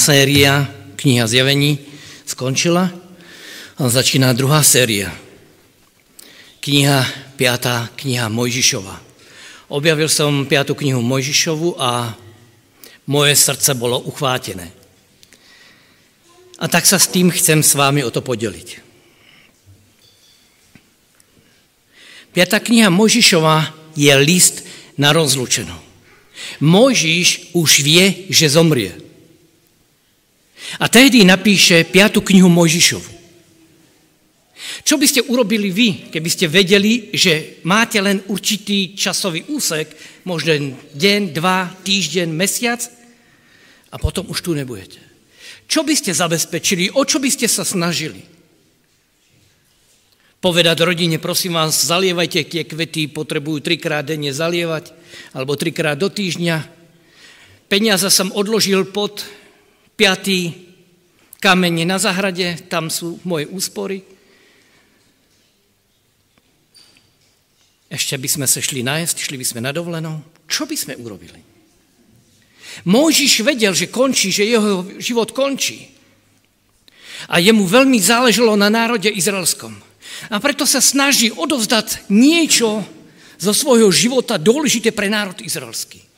séria 0.00 0.64
kniha 0.96 1.28
zjavení 1.28 1.76
skončila 2.24 2.88
a 3.76 3.82
začíná 3.84 4.32
druhá 4.32 4.64
séria. 4.64 5.12
Kniha, 6.64 7.04
pátá 7.36 7.92
kniha 8.00 8.32
Mojžišova. 8.32 8.96
Objavil 9.68 10.08
som 10.08 10.48
piatú 10.48 10.72
knihu 10.72 11.04
Mojžišovu 11.04 11.76
a 11.76 12.16
moje 13.04 13.36
srdce 13.36 13.76
bolo 13.76 14.00
uchvátené. 14.08 14.72
A 16.60 16.64
tak 16.68 16.88
sa 16.88 16.96
s 16.96 17.08
tým 17.12 17.28
chcem 17.32 17.60
s 17.60 17.76
vámi 17.76 18.00
o 18.00 18.12
to 18.12 18.24
podeliť. 18.24 18.68
Piatá 22.32 22.56
kniha 22.60 22.88
Mojžišova 22.88 23.72
je 23.96 24.12
list 24.20 24.64
na 24.96 25.12
rozlučenou. 25.12 25.80
Mojžiš 26.60 27.52
už 27.52 27.70
vie, 27.84 28.28
že 28.32 28.52
zomrie. 28.52 29.09
A 30.78 30.86
tehdy 30.86 31.26
napíše 31.26 31.82
piatu 31.88 32.22
knihu 32.22 32.46
Mojžišovu. 32.46 33.18
Čo 34.86 34.94
by 35.00 35.06
ste 35.08 35.26
urobili 35.26 35.74
vy, 35.74 36.12
keby 36.14 36.28
ste 36.30 36.46
vedeli, 36.46 37.10
že 37.10 37.58
máte 37.66 37.98
len 37.98 38.22
určitý 38.30 38.94
časový 38.94 39.50
úsek, 39.50 39.90
možno 40.22 40.76
deň, 40.94 41.34
dva, 41.34 41.66
týždeň, 41.82 42.28
mesiac 42.30 42.80
a 43.90 43.96
potom 43.98 44.30
už 44.30 44.38
tu 44.46 44.54
nebudete? 44.54 45.02
Čo 45.66 45.82
by 45.82 45.94
ste 45.94 46.14
zabezpečili? 46.14 46.94
O 46.94 47.02
čo 47.02 47.18
by 47.18 47.30
ste 47.30 47.50
sa 47.50 47.66
snažili? 47.66 48.22
Povedať 50.40 50.80
rodine, 50.82 51.20
prosím 51.20 51.60
vás, 51.60 51.76
zalievajte 51.84 52.48
tie 52.48 52.62
kvety, 52.64 53.12
potrebujú 53.12 53.60
trikrát 53.60 54.08
denne 54.08 54.32
zalievať, 54.32 54.88
alebo 55.36 55.52
trikrát 55.52 56.00
do 56.00 56.08
týždňa. 56.08 56.64
Peniaze 57.68 58.08
som 58.08 58.32
odložil 58.32 58.88
pod 58.88 59.20
piatý 60.00 60.56
kamene 61.44 61.84
na 61.84 62.00
zahrade, 62.00 62.56
tam 62.72 62.88
sú 62.88 63.20
moje 63.28 63.44
úspory. 63.52 64.00
Ešte 67.92 68.16
by 68.16 68.28
sme 68.28 68.46
sa 68.48 68.64
šli 68.64 68.80
najesť, 68.80 69.28
šli 69.28 69.36
by 69.36 69.44
sme 69.44 69.60
na 69.60 69.76
dovolenou. 69.76 70.24
Čo 70.48 70.64
by 70.64 70.76
sme 70.78 70.96
urobili? 70.96 71.36
Mojžiš 72.88 73.44
vedel, 73.44 73.76
že 73.76 73.92
končí, 73.92 74.32
že 74.32 74.48
jeho 74.48 74.88
život 74.96 75.36
končí. 75.36 75.90
A 77.28 77.36
jemu 77.42 77.68
veľmi 77.68 78.00
záležalo 78.00 78.56
na 78.56 78.72
národe 78.72 79.10
izraelskom. 79.10 79.74
A 80.32 80.36
preto 80.40 80.64
sa 80.64 80.80
snaží 80.80 81.28
odovzdať 81.28 82.08
niečo 82.08 82.80
zo 83.36 83.52
svojho 83.52 83.90
života 83.92 84.40
dôležité 84.40 84.94
pre 84.96 85.12
národ 85.12 85.36
izraelský. 85.44 86.09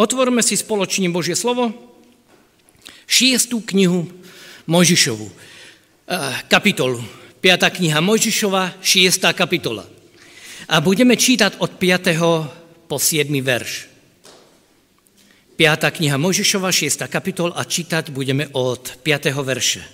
Otvorme 0.00 0.40
si 0.40 0.56
spoločne 0.56 1.12
Božie 1.12 1.36
slovo, 1.36 1.76
šiestú 3.04 3.60
knihu 3.60 4.08
Mojžišovu, 4.64 5.28
eh, 5.28 6.40
kapitolu. 6.48 7.04
5. 7.44 7.68
kniha 7.68 8.00
Mojžišova, 8.00 8.80
6. 8.80 9.36
kapitola. 9.36 9.84
A 10.72 10.80
budeme 10.80 11.20
čítať 11.20 11.60
od 11.60 11.76
5. 11.76 12.48
po 12.88 12.96
7. 12.96 13.44
verš. 13.44 13.92
5. 15.60 15.92
kniha 15.92 16.16
Mojžišova, 16.16 16.72
6. 16.72 17.04
kapitol 17.12 17.52
a 17.52 17.60
čítať 17.68 18.08
budeme 18.08 18.48
od 18.56 19.04
5. 19.04 19.36
verše. 19.44 19.84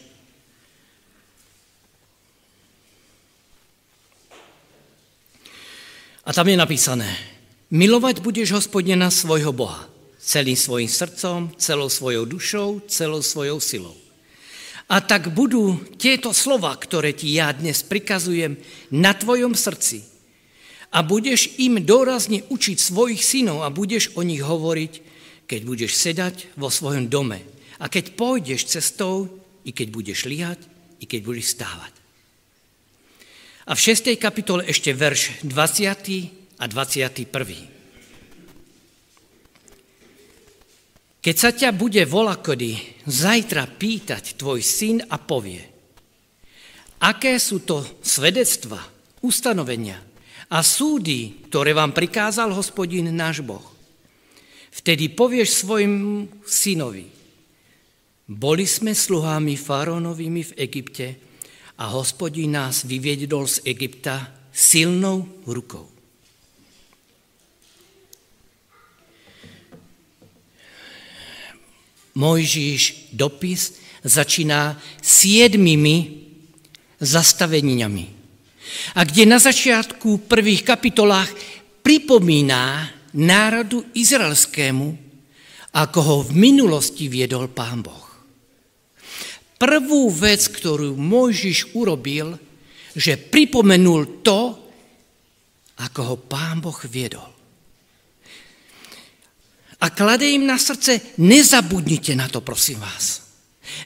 A 6.26 6.30
tam 6.30 6.46
je 6.46 6.58
napísané, 6.58 7.10
milovať 7.70 8.22
budeš 8.22 8.54
hospodina 8.54 9.10
svojho 9.10 9.50
Boha 9.50 9.95
celým 10.26 10.58
svojim 10.58 10.90
srdcom, 10.90 11.54
celou 11.54 11.86
svojou 11.86 12.26
dušou, 12.26 12.82
celou 12.90 13.22
svojou 13.22 13.62
silou. 13.62 13.94
A 14.90 14.98
tak 14.98 15.30
budú 15.30 15.78
tieto 15.98 16.34
slova, 16.34 16.74
ktoré 16.74 17.14
ti 17.14 17.30
ja 17.30 17.54
dnes 17.54 17.86
prikazujem, 17.86 18.58
na 18.90 19.14
tvojom 19.14 19.54
srdci. 19.54 20.02
A 20.90 21.02
budeš 21.06 21.54
im 21.62 21.78
dôrazne 21.82 22.42
učiť 22.50 22.78
svojich 22.78 23.22
synov 23.22 23.62
a 23.62 23.70
budeš 23.70 24.14
o 24.18 24.26
nich 24.26 24.42
hovoriť, 24.42 24.92
keď 25.46 25.60
budeš 25.62 25.92
sedať 25.94 26.58
vo 26.58 26.70
svojom 26.70 27.06
dome. 27.06 27.42
A 27.78 27.86
keď 27.86 28.18
pôjdeš 28.18 28.66
cestou, 28.66 29.30
i 29.66 29.74
keď 29.74 29.88
budeš 29.90 30.26
líhať, 30.26 30.58
i 31.02 31.04
keď 31.06 31.20
budeš 31.22 31.54
stávať. 31.58 31.92
A 33.66 33.74
v 33.74 33.80
6. 33.82 34.14
kapitole 34.22 34.62
ešte 34.70 34.94
verš 34.94 35.42
20. 35.42 36.62
a 36.62 36.64
21. 36.70 37.75
Keď 41.26 41.34
sa 41.34 41.50
ťa 41.50 41.74
bude 41.74 42.06
volakody 42.06 42.78
zajtra 43.02 43.66
pýtať 43.66 44.38
tvoj 44.38 44.62
syn 44.62 45.02
a 45.10 45.18
povie, 45.18 45.58
aké 47.02 47.34
sú 47.42 47.66
to 47.66 47.82
svedectva, 47.98 48.78
ustanovenia 49.26 49.98
a 50.54 50.62
súdy, 50.62 51.50
ktoré 51.50 51.74
vám 51.74 51.90
prikázal 51.90 52.54
hospodin 52.54 53.10
náš 53.10 53.42
Boh, 53.42 53.66
vtedy 54.70 55.10
povieš 55.10 55.66
svojim 55.66 56.30
synovi, 56.46 57.10
boli 58.30 58.62
sme 58.62 58.94
sluhami 58.94 59.58
faraónovými 59.58 60.54
v 60.54 60.56
Egypte 60.62 61.06
a 61.82 61.90
hospodin 61.90 62.54
nás 62.54 62.86
vyviedol 62.86 63.50
z 63.50 63.66
Egypta 63.66 64.30
silnou 64.54 65.42
rukou. 65.42 65.95
Mojžíš 72.16 73.12
dopis 73.12 73.76
začíná 74.00 74.80
siedmimi 75.04 76.24
zastaveniami. 76.96 78.16
A 78.96 79.04
kde 79.04 79.28
na 79.28 79.36
začiatku 79.36 80.24
prvých 80.24 80.64
kapitolách 80.64 81.28
pripomíná 81.84 82.88
národu 83.12 83.84
izraelskému, 83.92 84.96
ako 85.76 85.98
ho 86.00 86.16
v 86.24 86.30
minulosti 86.32 87.12
viedol 87.12 87.52
pán 87.52 87.84
Boh. 87.84 88.08
Prvú 89.60 90.08
vec, 90.08 90.48
ktorú 90.48 90.96
Mojžiš 90.96 91.76
urobil, 91.76 92.32
že 92.96 93.20
pripomenul 93.20 94.24
to, 94.24 94.40
ako 95.84 96.00
ho 96.00 96.16
pán 96.16 96.64
Boh 96.64 96.80
viedol 96.88 97.35
a 99.80 99.92
klade 99.92 100.24
im 100.24 100.48
na 100.48 100.56
srdce, 100.56 101.20
nezabudnite 101.20 102.16
na 102.16 102.28
to, 102.28 102.40
prosím 102.40 102.80
vás. 102.80 103.22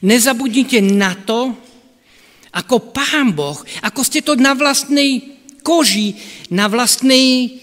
Nezabudnite 0.01 0.79
na 0.79 1.15
to, 1.15 1.51
ako 2.51 2.91
Pán 2.91 3.35
Boh, 3.35 3.59
ako 3.83 4.01
ste 4.03 4.23
to 4.23 4.35
na 4.35 4.55
vlastnej 4.55 5.39
koži, 5.63 6.15
na 6.51 6.67
vlastnej, 6.71 7.59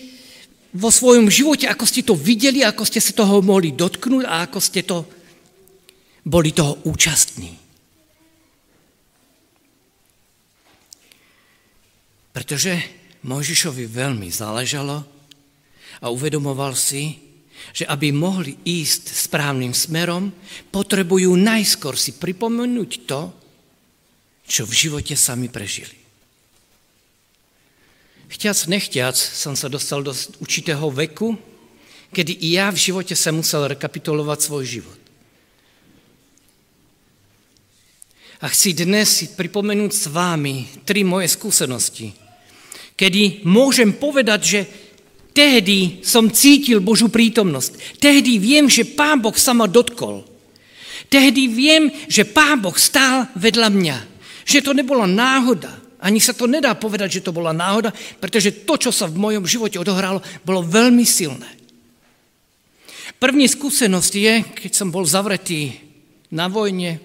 vo 0.73 0.93
svojom 0.93 1.33
živote, 1.33 1.65
ako 1.65 1.85
ste 1.89 2.05
to 2.05 2.13
videli, 2.13 2.61
ako 2.61 2.85
ste 2.85 3.01
sa 3.01 3.17
toho 3.17 3.41
mohli 3.41 3.73
dotknúť 3.73 4.25
a 4.29 4.45
ako 4.45 4.59
ste 4.61 4.85
to 4.85 5.09
boli 6.29 6.53
toho 6.53 6.85
účastní. 6.85 7.57
Pretože 12.37 12.79
Mojžišovi 13.25 13.89
veľmi 13.89 14.29
záležalo 14.31 14.97
a 15.99 16.07
uvedomoval 16.07 16.77
si, 16.77 17.28
že 17.73 17.85
aby 17.87 18.11
mohli 18.11 18.57
ísť 18.65 19.15
správnym 19.29 19.75
smerom, 19.75 20.33
potrebujú 20.73 21.35
najskôr 21.37 21.95
si 21.95 22.17
pripomenúť 22.17 22.91
to, 23.07 23.33
čo 24.49 24.65
v 24.65 24.73
živote 24.73 25.15
sami 25.15 25.53
prežili. 25.53 25.99
Chtiac, 28.29 28.69
nechtiac 28.69 29.17
som 29.17 29.57
sa 29.57 29.73
dostal 29.73 30.05
do 30.05 30.13
určitého 30.41 30.89
veku, 30.93 31.37
kedy 32.13 32.33
i 32.45 32.57
ja 32.57 32.73
v 32.73 32.81
živote 32.81 33.17
sa 33.17 33.33
musel 33.33 33.69
rekapitulovať 33.69 34.39
svoj 34.41 34.65
život. 34.65 35.01
A 38.39 38.47
chci 38.47 38.71
dnes 38.71 39.09
si 39.11 39.27
pripomenúť 39.35 39.93
s 39.93 40.05
vámi 40.07 40.69
tri 40.87 41.03
moje 41.03 41.27
skúsenosti, 41.35 42.15
kedy 42.95 43.43
môžem 43.43 43.91
povedať, 43.97 44.41
že 44.45 44.61
Tehdy 45.39 46.03
som 46.03 46.27
cítil 46.27 46.83
Božú 46.83 47.07
prítomnosť. 47.07 48.03
Tehdy 48.03 48.43
viem, 48.43 48.67
že 48.67 48.83
Pán 48.83 49.23
Boh 49.23 49.39
sa 49.39 49.55
ma 49.55 49.71
dotkol. 49.71 50.27
Tehdy 51.07 51.47
viem, 51.47 51.95
že 52.11 52.27
Pán 52.27 52.59
Boh 52.59 52.75
stál 52.75 53.31
vedľa 53.39 53.71
mňa. 53.71 53.97
Že 54.43 54.67
to 54.67 54.73
nebola 54.75 55.07
náhoda. 55.07 55.71
Ani 56.03 56.19
sa 56.19 56.35
to 56.35 56.51
nedá 56.51 56.75
povedať, 56.75 57.23
že 57.23 57.25
to 57.31 57.31
bola 57.31 57.55
náhoda, 57.55 57.95
pretože 58.19 58.67
to, 58.67 58.75
čo 58.83 58.91
sa 58.91 59.07
v 59.07 59.15
mojom 59.15 59.47
živote 59.47 59.79
odohralo, 59.79 60.19
bolo 60.43 60.67
veľmi 60.67 61.07
silné. 61.07 61.47
První 63.23 63.47
skúsenosť 63.47 64.13
je, 64.19 64.35
keď 64.43 64.73
som 64.75 64.91
bol 64.91 65.07
zavretý 65.07 65.71
na 66.35 66.51
vojne, 66.51 66.99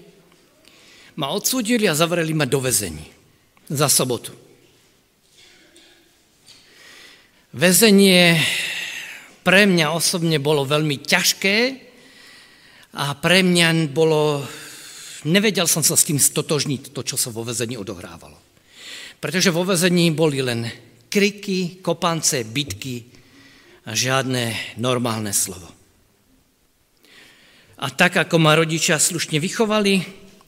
ma 1.14 1.30
odsúdili 1.30 1.86
a 1.86 1.94
zavreli 1.94 2.34
ma 2.34 2.50
do 2.50 2.58
väzení 2.58 3.06
za 3.70 3.86
sobotu. 3.86 4.43
Vezenie 7.54 8.42
pre 9.46 9.62
mňa 9.70 9.94
osobne 9.94 10.42
bolo 10.42 10.66
veľmi 10.66 10.98
ťažké 11.06 11.84
A 12.94 13.14
pre 13.18 13.42
mňa 13.46 13.94
bolo, 13.94 14.42
nevedel 15.26 15.70
som 15.70 15.82
sa 15.82 15.98
s 15.98 16.06
tým 16.06 16.18
stotožniť, 16.18 16.90
to, 16.94 17.02
čo 17.02 17.18
sa 17.18 17.30
vo 17.30 17.46
vezení 17.46 17.78
odohrávalo. 17.78 18.38
Pretože 19.18 19.54
vo 19.54 19.62
vezení 19.66 20.10
boli 20.14 20.42
len 20.42 20.66
kriky, 21.10 21.82
kopance, 21.82 22.42
bitky 22.46 23.06
a 23.86 23.94
žiadne 23.94 24.78
normálne 24.78 25.30
slovo. 25.30 25.70
A 27.82 27.86
tak, 27.90 28.18
ako 28.18 28.38
ma 28.38 28.54
rodičia 28.54 28.98
slušne 28.98 29.42
vychovali, 29.42 30.02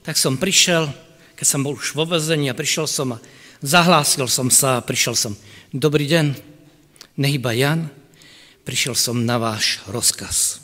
tak 0.07 0.15
som 0.15 0.39
prišiel, 0.39 0.87
keď 1.35 1.47
som 1.47 1.63
bol 1.67 1.75
už 1.75 1.99
vo 1.99 2.07
vezení 2.07 2.47
a 2.47 2.59
prišiel 2.59 2.87
som 2.87 3.19
a 3.19 3.23
zahlásil 3.63 4.31
som 4.31 4.51
sa 4.55 4.79
a 4.79 4.87
prišiel 4.87 5.19
som, 5.19 5.33
dobrý 5.75 6.07
deň, 6.07 6.56
nehyba 7.17 7.57
Jan, 7.57 7.89
prišiel 8.65 8.97
som 8.97 9.25
na 9.25 9.41
váš 9.41 9.81
rozkaz. 9.89 10.61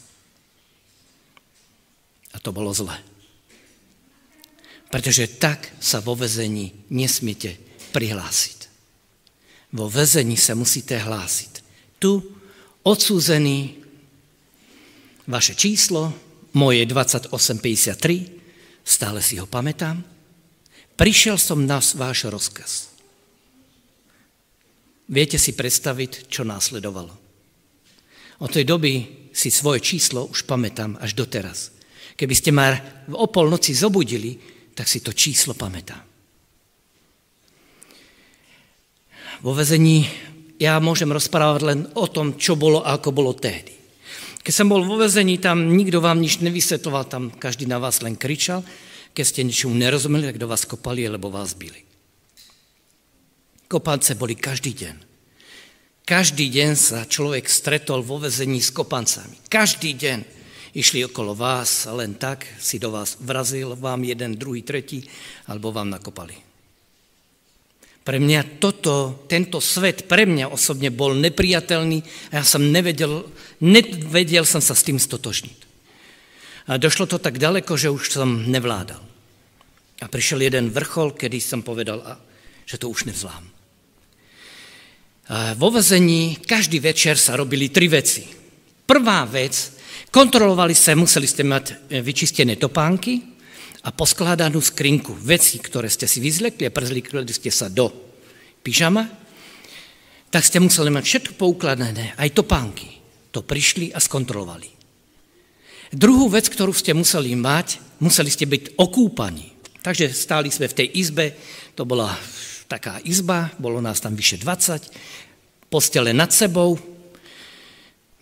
A 2.32 2.40
to 2.40 2.52
bolo 2.52 2.72
zle. 2.72 2.96
Pretože 4.88 5.40
tak 5.40 5.72
sa 5.80 6.04
vo 6.04 6.12
vezení 6.12 6.72
nesmiete 6.92 7.56
prihlásiť. 7.96 8.68
Vo 9.72 9.88
vezení 9.88 10.36
sa 10.36 10.52
musíte 10.52 11.00
hlásiť. 11.00 11.64
Tu 11.96 12.20
odsúzený 12.84 13.80
vaše 15.24 15.56
číslo, 15.56 16.12
moje 16.52 16.84
2853, 16.84 18.84
stále 18.84 19.24
si 19.24 19.40
ho 19.40 19.48
pamätám, 19.48 20.04
prišiel 21.00 21.40
som 21.40 21.64
na 21.64 21.80
váš 21.80 22.28
rozkaz. 22.28 22.91
Viete 25.12 25.36
si 25.36 25.52
predstaviť, 25.52 26.32
čo 26.32 26.40
následovalo. 26.40 27.12
Od 28.40 28.48
tej 28.48 28.64
doby 28.64 29.28
si 29.28 29.52
svoje 29.52 29.84
číslo 29.84 30.24
už 30.24 30.48
pamätám 30.48 30.96
až 30.96 31.12
doteraz. 31.12 31.68
Keby 32.16 32.34
ste 32.34 32.50
ma 32.50 32.72
o 33.12 33.28
polnoci 33.28 33.76
zobudili, 33.76 34.40
tak 34.72 34.88
si 34.88 35.04
to 35.04 35.12
číslo 35.12 35.52
pamätám. 35.52 36.00
Vo 39.44 39.52
vezení 39.52 40.08
ja 40.56 40.80
môžem 40.80 41.12
rozprávať 41.12 41.60
len 41.60 41.80
o 41.92 42.06
tom, 42.08 42.40
čo 42.40 42.56
bolo 42.56 42.80
a 42.80 42.96
ako 42.96 43.10
bolo 43.12 43.36
tehdy. 43.36 43.74
Keď 44.42 44.54
som 44.54 44.70
bol 44.70 44.80
vo 44.82 44.96
vezení, 44.96 45.38
tam 45.38 45.76
nikto 45.76 46.00
vám 46.00 46.18
nič 46.24 46.40
nevysvetoval, 46.40 47.06
tam 47.06 47.30
každý 47.30 47.68
na 47.68 47.76
vás 47.76 48.00
len 48.00 48.16
kričal. 48.16 48.64
Keď 49.12 49.24
ste 49.28 49.44
ničomu 49.44 49.76
nerozumeli, 49.76 50.32
tak 50.32 50.40
do 50.40 50.48
vás 50.48 50.64
kopali, 50.64 51.04
lebo 51.04 51.28
vás 51.28 51.52
byli. 51.52 51.91
Kopance 53.72 54.12
boli 54.20 54.36
každý 54.36 54.76
deň. 54.76 54.96
Každý 56.04 56.52
deň 56.52 56.76
sa 56.76 57.08
človek 57.08 57.48
stretol 57.48 58.04
vo 58.04 58.20
vezení 58.20 58.60
s 58.60 58.68
kopancami. 58.68 59.48
Každý 59.48 59.96
deň 59.96 60.18
išli 60.76 61.08
okolo 61.08 61.32
vás 61.32 61.88
len 61.88 62.20
tak 62.20 62.44
si 62.60 62.76
do 62.76 62.92
vás 62.92 63.16
vrazil 63.24 63.72
vám 63.72 64.04
jeden, 64.04 64.36
druhý, 64.36 64.60
tretí, 64.60 65.08
alebo 65.48 65.72
vám 65.72 65.88
nakopali. 65.88 66.36
Pre 68.04 68.18
mňa 68.20 68.60
toto, 68.60 69.24
tento 69.24 69.56
svet 69.56 70.04
pre 70.04 70.28
mňa 70.28 70.52
osobne 70.52 70.92
bol 70.92 71.16
nepriateľný 71.16 72.28
a 72.36 72.42
ja 72.42 72.44
som 72.44 72.60
nevedel, 72.68 73.24
nevedel 73.64 74.44
som 74.44 74.60
sa 74.60 74.76
s 74.76 74.84
tým 74.84 75.00
stotožniť. 75.00 75.58
A 76.68 76.76
došlo 76.76 77.08
to 77.08 77.16
tak 77.16 77.40
ďaleko, 77.40 77.72
že 77.80 77.88
už 77.88 78.20
som 78.20 78.52
nevládal. 78.52 79.00
A 80.04 80.06
prišiel 80.12 80.44
jeden 80.44 80.68
vrchol, 80.68 81.16
kedy 81.16 81.40
som 81.40 81.64
povedal, 81.64 82.04
že 82.68 82.76
to 82.76 82.92
už 82.92 83.08
nevzlám. 83.08 83.61
A 85.32 85.56
vo 85.56 85.72
vezení 85.72 86.36
každý 86.44 86.76
večer 86.76 87.16
sa 87.16 87.40
robili 87.40 87.72
tri 87.72 87.88
veci. 87.88 88.28
Prvá 88.84 89.24
vec, 89.24 89.82
Kontrolovali 90.12 90.76
ste, 90.76 90.92
museli 90.92 91.24
ste 91.24 91.40
mať 91.40 91.88
e, 91.88 92.04
vyčistené 92.04 92.60
topánky 92.60 93.32
a 93.80 93.96
poskladanú 93.96 94.60
skrinku. 94.60 95.16
Veci, 95.16 95.56
ktoré 95.56 95.88
ste 95.88 96.04
si 96.04 96.20
vyzlekli 96.20 96.68
a 96.68 96.74
prezlikli 96.74 97.24
ste 97.32 97.48
sa 97.48 97.72
do 97.72 97.88
pyžama, 98.60 99.08
tak 100.28 100.44
ste 100.44 100.60
museli 100.60 100.92
mať 100.92 101.04
všetko 101.08 101.32
poukladané, 101.40 102.12
aj 102.20 102.28
topánky. 102.36 103.00
To 103.32 103.40
prišli 103.40 103.96
a 103.96 104.04
skontrolovali. 104.04 104.68
Druhú 105.88 106.28
vec, 106.28 106.52
ktorú 106.52 106.76
ste 106.76 106.92
museli 106.92 107.32
mať, 107.32 107.80
museli 108.04 108.28
ste 108.28 108.44
byť 108.44 108.76
okúpaní. 108.76 109.48
Takže 109.80 110.12
stáli 110.12 110.52
sme 110.52 110.68
v 110.68 110.76
tej 110.76 110.88
izbe, 110.92 111.32
to 111.72 111.88
bola 111.88 112.12
taká 112.72 113.04
izba, 113.04 113.52
bolo 113.60 113.84
nás 113.84 114.00
tam 114.00 114.16
vyše 114.16 114.40
20, 114.40 115.68
postele 115.68 116.16
nad 116.16 116.32
sebou, 116.32 116.80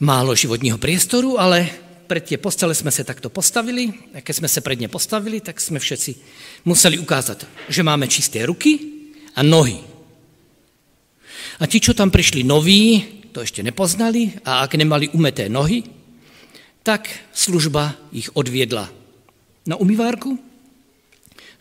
málo 0.02 0.35
životního 0.35 0.75
priestoru, 0.75 1.38
ale 1.38 1.70
pred 2.11 2.26
tie 2.26 2.38
postele 2.43 2.75
sme 2.75 2.91
sa 2.91 3.06
takto 3.06 3.31
postavili 3.31 3.94
a 4.11 4.19
keď 4.19 4.35
sme 4.43 4.49
sa 4.50 4.58
pred 4.58 4.82
ne 4.82 4.91
postavili, 4.91 5.38
tak 5.38 5.62
sme 5.62 5.79
všetci 5.79 6.12
museli 6.67 6.99
ukázať, 6.99 7.70
že 7.70 7.87
máme 7.87 8.11
čisté 8.11 8.43
ruky 8.43 8.75
a 9.38 9.47
nohy. 9.47 9.79
A 11.62 11.70
ti, 11.70 11.79
čo 11.79 11.94
tam 11.94 12.11
prišli 12.11 12.43
noví, 12.43 13.06
to 13.31 13.47
ešte 13.47 13.62
nepoznali 13.62 14.35
a 14.43 14.67
ak 14.67 14.75
nemali 14.75 15.14
umeté 15.14 15.47
nohy, 15.47 15.87
tak 16.82 17.06
služba 17.31 17.94
ich 18.11 18.26
odviedla 18.35 18.91
na 19.70 19.79
umývárku, 19.79 20.35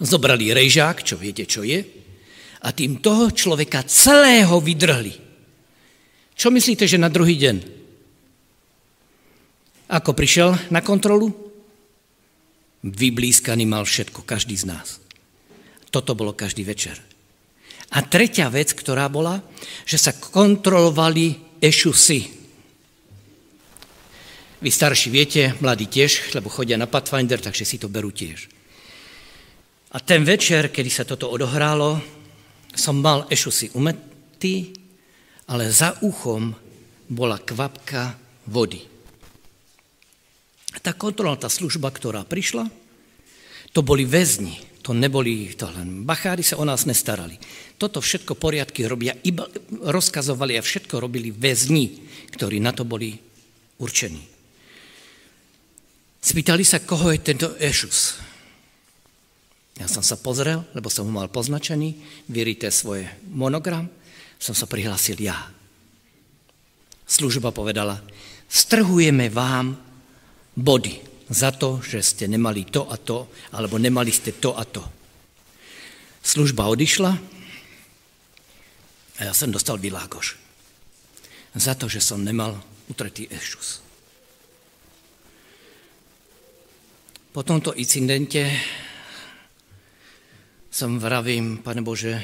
zobrali 0.01 0.49
rejžák, 0.49 1.05
čo 1.05 1.19
viete, 1.19 1.45
čo 1.45 1.61
je, 1.61 2.08
a 2.59 2.69
tým 2.75 2.99
toho 2.99 3.31
človeka 3.31 3.87
celého 3.87 4.59
vydrhli. 4.59 5.15
Čo 6.35 6.51
myslíte, 6.51 6.87
že 6.87 6.99
na 6.99 7.11
druhý 7.11 7.35
deň 7.35 7.57
ako 9.89 10.13
prišiel 10.13 10.69
na 10.69 10.85
kontrolu? 10.85 11.33
Vyblískaný 12.85 13.67
mal 13.67 13.83
všetko, 13.83 14.23
každý 14.23 14.55
z 14.55 14.71
nás. 14.71 15.03
Toto 15.89 16.15
bolo 16.15 16.37
každý 16.37 16.63
večer. 16.63 16.95
A 17.89 18.05
tretia 18.05 18.47
vec, 18.53 18.71
ktorá 18.71 19.09
bola, 19.09 19.41
že 19.83 19.97
sa 19.97 20.13
kontrolovali 20.13 21.57
ešusy. 21.57 22.21
Vy 24.61 24.69
starší 24.69 25.09
viete, 25.09 25.57
mladí 25.59 25.89
tiež, 25.89 26.37
lebo 26.37 26.53
chodia 26.53 26.77
na 26.77 26.85
Pathfinder, 26.85 27.41
takže 27.41 27.65
si 27.65 27.81
to 27.81 27.89
berú 27.89 28.13
tiež. 28.13 28.45
A 29.89 29.97
ten 29.97 30.21
večer, 30.21 30.69
kedy 30.69 30.91
sa 30.93 31.01
toto 31.01 31.33
odohrálo, 31.33 31.97
som 32.75 33.01
mal 33.01 33.25
ešusy 33.29 33.73
umetý, 33.73 34.73
ale 35.49 35.73
za 35.73 35.97
uchom 36.05 36.53
bola 37.09 37.41
kvapka 37.41 38.13
vody. 38.45 38.85
Tá 40.79 40.93
kontrolná 40.93 41.35
tá 41.35 41.49
služba, 41.49 41.89
ktorá 41.89 42.21
prišla, 42.21 42.69
to 43.73 43.81
boli 43.81 44.05
väzni, 44.05 44.61
to 44.85 44.93
neboli, 44.93 45.53
to 45.57 45.69
len 45.69 46.05
bachári 46.05 46.45
sa 46.45 46.61
o 46.61 46.65
nás 46.65 46.85
nestarali. 46.85 47.37
Toto 47.77 48.01
všetko 48.01 48.37
poriadky 48.37 48.85
robia, 48.85 49.17
iba 49.25 49.49
rozkazovali 49.85 50.57
a 50.57 50.65
všetko 50.65 51.01
robili 51.01 51.33
väzni, 51.33 52.05
ktorí 52.33 52.61
na 52.61 52.73
to 52.73 52.85
boli 52.85 53.17
určení. 53.81 54.21
Spýtali 56.19 56.67
sa, 56.67 56.83
koho 56.83 57.15
je 57.15 57.19
tento 57.23 57.47
Ešus. 57.57 58.28
Ja 59.79 59.87
som 59.87 60.03
sa 60.03 60.19
pozrel, 60.19 60.59
lebo 60.75 60.91
som 60.91 61.07
ho 61.07 61.13
mal 61.15 61.31
poznačený, 61.31 61.95
vyrité 62.27 62.67
svoje 62.67 63.07
monogram, 63.31 63.87
som 64.35 64.51
sa 64.51 64.67
prihlásil 64.67 65.15
ja. 65.23 65.39
Služba 67.07 67.55
povedala, 67.55 68.03
strhujeme 68.51 69.31
vám 69.31 69.79
body 70.53 70.99
za 71.31 71.55
to, 71.55 71.79
že 71.79 72.03
ste 72.03 72.25
nemali 72.27 72.67
to 72.67 72.91
a 72.91 72.99
to, 72.99 73.31
alebo 73.55 73.79
nemali 73.79 74.11
ste 74.11 74.35
to 74.35 74.51
a 74.51 74.67
to. 74.67 74.83
Služba 76.19 76.67
odišla 76.67 77.11
a 79.19 79.21
ja 79.23 79.31
som 79.31 79.47
dostal 79.47 79.79
világoš. 79.79 80.35
Za 81.55 81.73
to, 81.73 81.87
že 81.87 82.03
som 82.03 82.19
nemal 82.19 82.59
utretý 82.91 83.31
ešus. 83.31 83.81
Po 87.29 87.45
tomto 87.45 87.77
incidente 87.77 88.43
som 90.79 90.95
vravím, 90.95 91.59
Pane 91.59 91.83
Bože, 91.83 92.23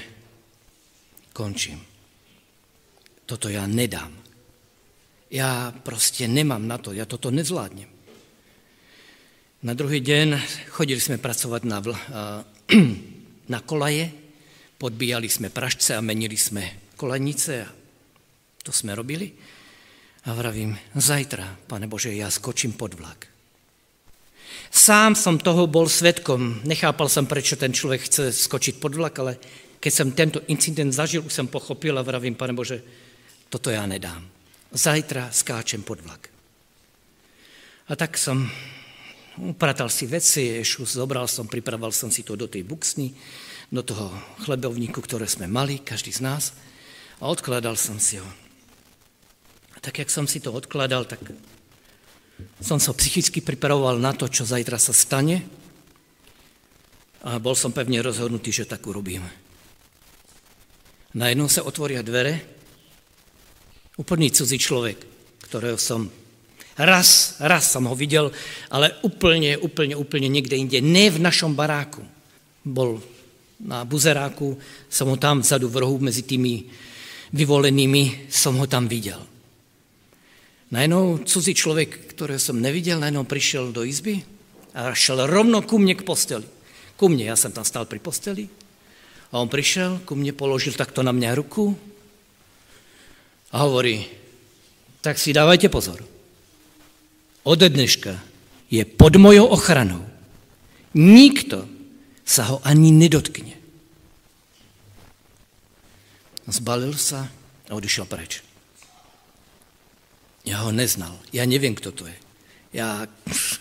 končím. 1.35 1.75
Toto 3.27 3.51
ja 3.51 3.67
nedám. 3.67 4.15
Ja 5.27 5.75
proste 5.75 6.24
nemám 6.31 6.63
na 6.63 6.79
to, 6.79 6.95
ja 6.95 7.03
toto 7.03 7.35
nezvládnem. 7.35 7.91
Na 9.67 9.75
druhý 9.75 10.00
deň 10.00 10.39
chodili 10.71 11.03
sme 11.03 11.19
pracovať 11.19 11.62
na, 11.67 11.83
vl- 11.83 12.00
na 13.53 13.59
kolaje, 13.59 14.07
podbíjali 14.79 15.27
sme 15.27 15.51
pražce 15.51 15.91
a 15.91 16.00
menili 16.00 16.39
sme 16.39 16.95
kolenice 16.95 17.59
a 17.59 17.67
to 18.63 18.71
sme 18.71 18.95
robili. 18.95 19.35
A 20.25 20.31
vravím, 20.31 20.79
zajtra, 20.95 21.67
pane 21.67 21.91
Bože, 21.91 22.15
ja 22.15 22.31
skočím 22.31 22.79
pod 22.79 22.95
vlak. 22.95 23.35
Sám 24.75 25.15
som 25.15 25.39
toho 25.39 25.72
bol 25.72 25.88
svetkom. 25.88 26.60
Nechápal 26.67 27.08
som, 27.08 27.24
prečo 27.24 27.55
ten 27.55 27.72
človek 27.72 28.12
chce 28.12 28.36
skočiť 28.36 28.75
pod 28.75 28.91
vlak, 28.91 29.15
ale 29.24 29.39
keď 29.79 29.91
som 29.96 30.12
tento 30.12 30.44
incident 30.51 30.91
zažil, 30.91 31.24
už 31.24 31.32
som 31.32 31.48
pochopil 31.48 31.96
a 31.96 32.03
vravím, 32.03 32.36
pane 32.36 32.51
Bože, 32.51 32.84
toto 33.48 33.72
ja 33.72 33.88
nedám. 33.88 34.20
Zajtra 34.75 35.32
skáčem 35.32 35.79
pod 35.79 36.03
vlak. 36.03 36.27
A 37.88 37.96
tak 37.96 38.20
som 38.20 38.51
upratal 39.39 39.88
si 39.88 40.12
veci, 40.12 40.60
ješu, 40.60 40.84
zobral 40.84 41.32
som, 41.32 41.48
pripravoval 41.48 41.96
som 41.96 42.12
si 42.12 42.27
to 42.27 42.36
do 42.36 42.51
tej 42.51 42.67
buksny, 42.67 43.15
do 43.72 43.79
toho 43.79 44.12
chlebovníku, 44.44 45.00
ktoré 45.00 45.24
sme 45.24 45.48
mali, 45.48 45.79
každý 45.79 46.12
z 46.12 46.20
nás, 46.20 46.51
a 47.24 47.32
odkladal 47.32 47.79
som 47.79 47.96
si 47.96 48.20
ho. 48.20 48.27
A 49.72 49.79
tak, 49.79 50.03
jak 50.03 50.12
som 50.12 50.27
si 50.27 50.44
to 50.44 50.51
odkladal, 50.51 51.08
tak 51.08 51.24
som 52.60 52.80
sa 52.82 52.92
psychicky 52.96 53.39
pripravoval 53.39 54.00
na 54.00 54.12
to, 54.12 54.27
čo 54.27 54.48
zajtra 54.48 54.75
sa 54.80 54.92
stane 54.92 55.46
a 57.25 57.42
bol 57.42 57.58
som 57.58 57.74
pevne 57.74 58.01
rozhodnutý, 58.06 58.54
že 58.54 58.70
tak 58.70 58.86
urobím. 58.86 59.25
Najednou 61.15 61.50
sa 61.50 61.65
otvoria 61.65 62.06
dvere, 62.06 62.44
úplný 63.98 64.30
cudzí 64.30 64.60
človek, 64.60 64.98
ktorého 65.48 65.80
som 65.80 66.06
raz, 66.77 67.39
raz 67.39 67.72
som 67.72 67.88
ho 67.88 67.96
videl, 67.96 68.30
ale 68.70 69.00
úplne, 69.01 69.56
úplne, 69.58 69.96
úplne 69.96 70.27
niekde 70.27 70.60
inde, 70.60 70.80
ne 70.84 71.08
v 71.10 71.24
našom 71.24 71.56
baráku. 71.56 72.04
Bol 72.62 73.00
na 73.63 73.88
buzeráku, 73.88 74.60
som 74.92 75.08
ho 75.10 75.18
tam 75.18 75.39
vzadu 75.39 75.72
v 75.72 75.80
rohu 75.82 75.98
medzi 76.04 76.27
tými 76.27 76.68
vyvolenými, 77.32 78.27
som 78.27 78.60
ho 78.60 78.68
tam 78.68 78.86
videl. 78.86 79.35
Najednou 80.74 81.22
cudzí 81.22 81.53
človek, 81.53 82.15
ktorého 82.15 82.41
som 82.41 82.57
nevidel, 82.57 82.98
najednou 82.98 83.27
prišiel 83.27 83.69
do 83.69 83.86
izby 83.86 84.25
a 84.74 84.98
šel 84.98 85.29
rovno 85.29 85.62
ku 85.62 85.77
mne 85.77 85.93
k 85.93 86.01
posteli. 86.01 86.48
Ku 86.95 87.12
mne, 87.12 87.29
ja 87.29 87.38
som 87.38 87.53
tam 87.53 87.67
stál 87.67 87.86
pri 87.86 88.01
posteli 88.01 88.50
a 89.29 89.38
on 89.38 89.51
prišiel, 89.51 90.01
ku 90.07 90.17
mne 90.17 90.34
položil 90.34 90.74
takto 90.74 91.03
na 91.03 91.12
mňa 91.12 91.38
ruku 91.38 91.75
a 93.53 93.55
hovorí, 93.67 94.07
tak 95.05 95.22
si 95.22 95.36
dávajte 95.36 95.69
pozor. 95.69 96.01
Ode 97.45 97.69
dneška 97.69 98.17
je 98.74 98.81
pod 98.89 99.22
mojou 99.22 99.45
ochranou. 99.53 100.01
Nikto 100.98 101.69
sa 102.25 102.50
ho 102.50 102.57
ani 102.65 102.89
nedotkne. 102.89 103.53
Zbalil 106.50 106.93
sa 106.98 107.29
a 107.69 107.72
odišiel 107.74 108.05
preč. 108.10 108.44
Ja 110.45 110.61
ho 110.61 110.69
neznal. 110.69 111.17
Ja 111.33 111.43
neviem, 111.49 111.73
kto 111.73 111.89
to 111.89 112.05
je. 112.05 112.17
Ja 112.77 113.09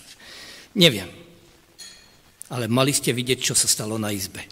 neviem. 0.85 1.09
Ale 2.53 2.69
mali 2.69 2.93
ste 2.93 3.17
vidieť, 3.17 3.41
čo 3.41 3.55
sa 3.57 3.65
stalo 3.65 3.97
na 3.97 4.13
izbe. 4.13 4.45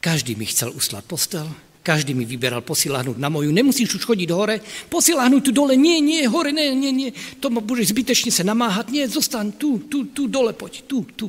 Každý 0.00 0.36
mi 0.36 0.48
chcel 0.48 0.72
uslať 0.72 1.04
postel, 1.04 1.46
každý 1.84 2.16
mi 2.16 2.24
vyberal 2.24 2.64
posiláhnuť 2.64 3.20
na 3.20 3.28
moju. 3.28 3.52
Nemusíš 3.52 4.00
už 4.00 4.08
chodiť 4.08 4.28
hore, 4.32 4.56
posiláhnuť 4.88 5.42
tu 5.44 5.52
dole. 5.52 5.76
Nie, 5.76 6.00
nie, 6.00 6.24
hore, 6.24 6.48
nie, 6.48 6.72
nie, 6.72 6.92
nie. 6.92 7.10
To 7.44 7.52
ma 7.52 7.60
budeš 7.60 7.92
zbytečne 7.92 8.32
sa 8.32 8.40
namáhať. 8.40 8.88
Nie, 8.88 9.04
zostaň 9.04 9.60
tu, 9.60 9.84
tu, 9.84 10.08
tu, 10.16 10.24
dole 10.28 10.56
poď, 10.56 10.80
tu, 10.88 11.04
tu. 11.12 11.28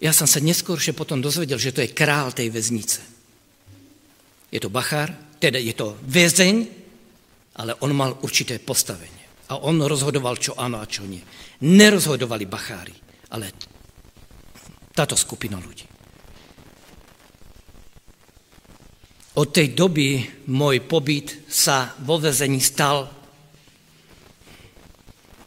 Ja 0.00 0.16
som 0.16 0.24
sa 0.24 0.40
neskôršie 0.40 0.96
potom 0.96 1.20
dozvedel, 1.20 1.60
že 1.60 1.76
to 1.76 1.84
je 1.84 1.92
král 1.92 2.32
tej 2.32 2.48
väznice. 2.48 3.04
Je 4.48 4.56
to 4.56 4.72
bachár, 4.72 5.12
teda 5.36 5.60
je 5.60 5.76
to 5.76 6.00
väzeň, 6.08 6.79
ale 7.58 7.74
on 7.82 7.90
mal 7.96 8.14
určité 8.22 8.60
postavenie. 8.62 9.48
A 9.50 9.66
on 9.66 9.82
rozhodoval, 9.82 10.38
čo 10.38 10.54
áno 10.54 10.78
a 10.78 10.86
čo 10.86 11.02
nie. 11.02 11.18
Nerozhodovali 11.66 12.46
bachári, 12.46 12.94
ale 13.34 13.50
táto 14.94 15.18
skupina 15.18 15.58
ľudí. 15.58 15.90
Od 19.40 19.48
tej 19.48 19.74
doby 19.74 20.26
môj 20.50 20.84
pobyt 20.84 21.46
sa 21.46 21.94
vo 22.02 22.18
vezení 22.18 22.58
stal 22.58 23.06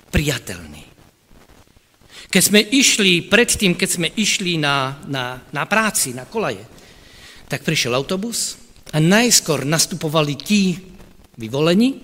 priateľný. 0.09 0.83
Keď 2.33 2.41
sme 2.41 2.61
išli, 2.65 3.29
predtým, 3.29 3.77
keď 3.77 3.89
sme 3.89 4.07
išli 4.17 4.57
na, 4.57 4.97
na, 5.05 5.37
na 5.53 5.63
práci, 5.69 6.17
na 6.17 6.25
kolaje, 6.25 6.65
tak 7.45 7.61
prišiel 7.61 7.93
autobus 7.93 8.57
a 8.89 8.97
najskôr 8.97 9.61
nastupovali 9.69 10.33
tí, 10.33 10.92
vyvolení 11.37 12.01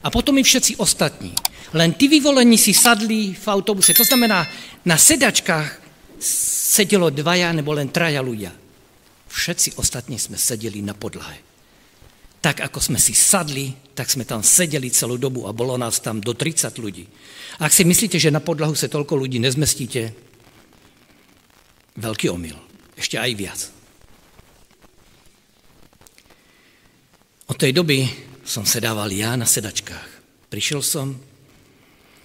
a 0.00 0.08
potom 0.08 0.38
i 0.40 0.44
všetci 0.44 0.80
ostatní. 0.80 1.32
Len 1.76 1.94
tí 1.94 2.10
vyvolení 2.10 2.58
si 2.58 2.74
sadli 2.74 3.36
v 3.36 3.46
autobuse. 3.46 3.94
To 3.94 4.02
znamená, 4.02 4.42
na 4.82 4.96
sedačkách 4.98 5.78
sedelo 6.20 7.10
dvaja 7.10 7.54
nebo 7.54 7.70
len 7.76 7.92
traja 7.92 8.18
ľudia. 8.18 8.50
Všetci 9.30 9.78
ostatní 9.78 10.18
sme 10.18 10.34
sedeli 10.34 10.82
na 10.82 10.96
podlahe. 10.96 11.38
Tak 12.40 12.64
ako 12.64 12.80
sme 12.80 12.98
si 12.98 13.12
sadli, 13.12 13.70
tak 13.92 14.08
sme 14.08 14.24
tam 14.24 14.40
sedeli 14.40 14.88
celú 14.88 15.20
dobu 15.20 15.44
a 15.44 15.52
bolo 15.52 15.76
nás 15.76 16.00
tam 16.00 16.24
do 16.24 16.32
30 16.32 16.72
ľudí. 16.80 17.04
Ak 17.60 17.70
si 17.70 17.84
myslíte, 17.84 18.16
že 18.16 18.32
na 18.32 18.40
podlahu 18.40 18.72
sa 18.72 18.88
toľko 18.88 19.12
ľudí 19.14 19.36
nezmestíte, 19.38 20.16
veľký 22.00 22.32
omyl. 22.32 22.56
Ešte 22.96 23.20
aj 23.20 23.30
viac. 23.36 23.60
Od 27.52 27.56
tej 27.60 27.76
doby 27.76 28.29
som 28.50 28.66
sedával 28.66 29.14
ja 29.14 29.38
na 29.38 29.46
sedačkách. 29.46 30.10
Prišiel 30.50 30.82
som, 30.82 31.14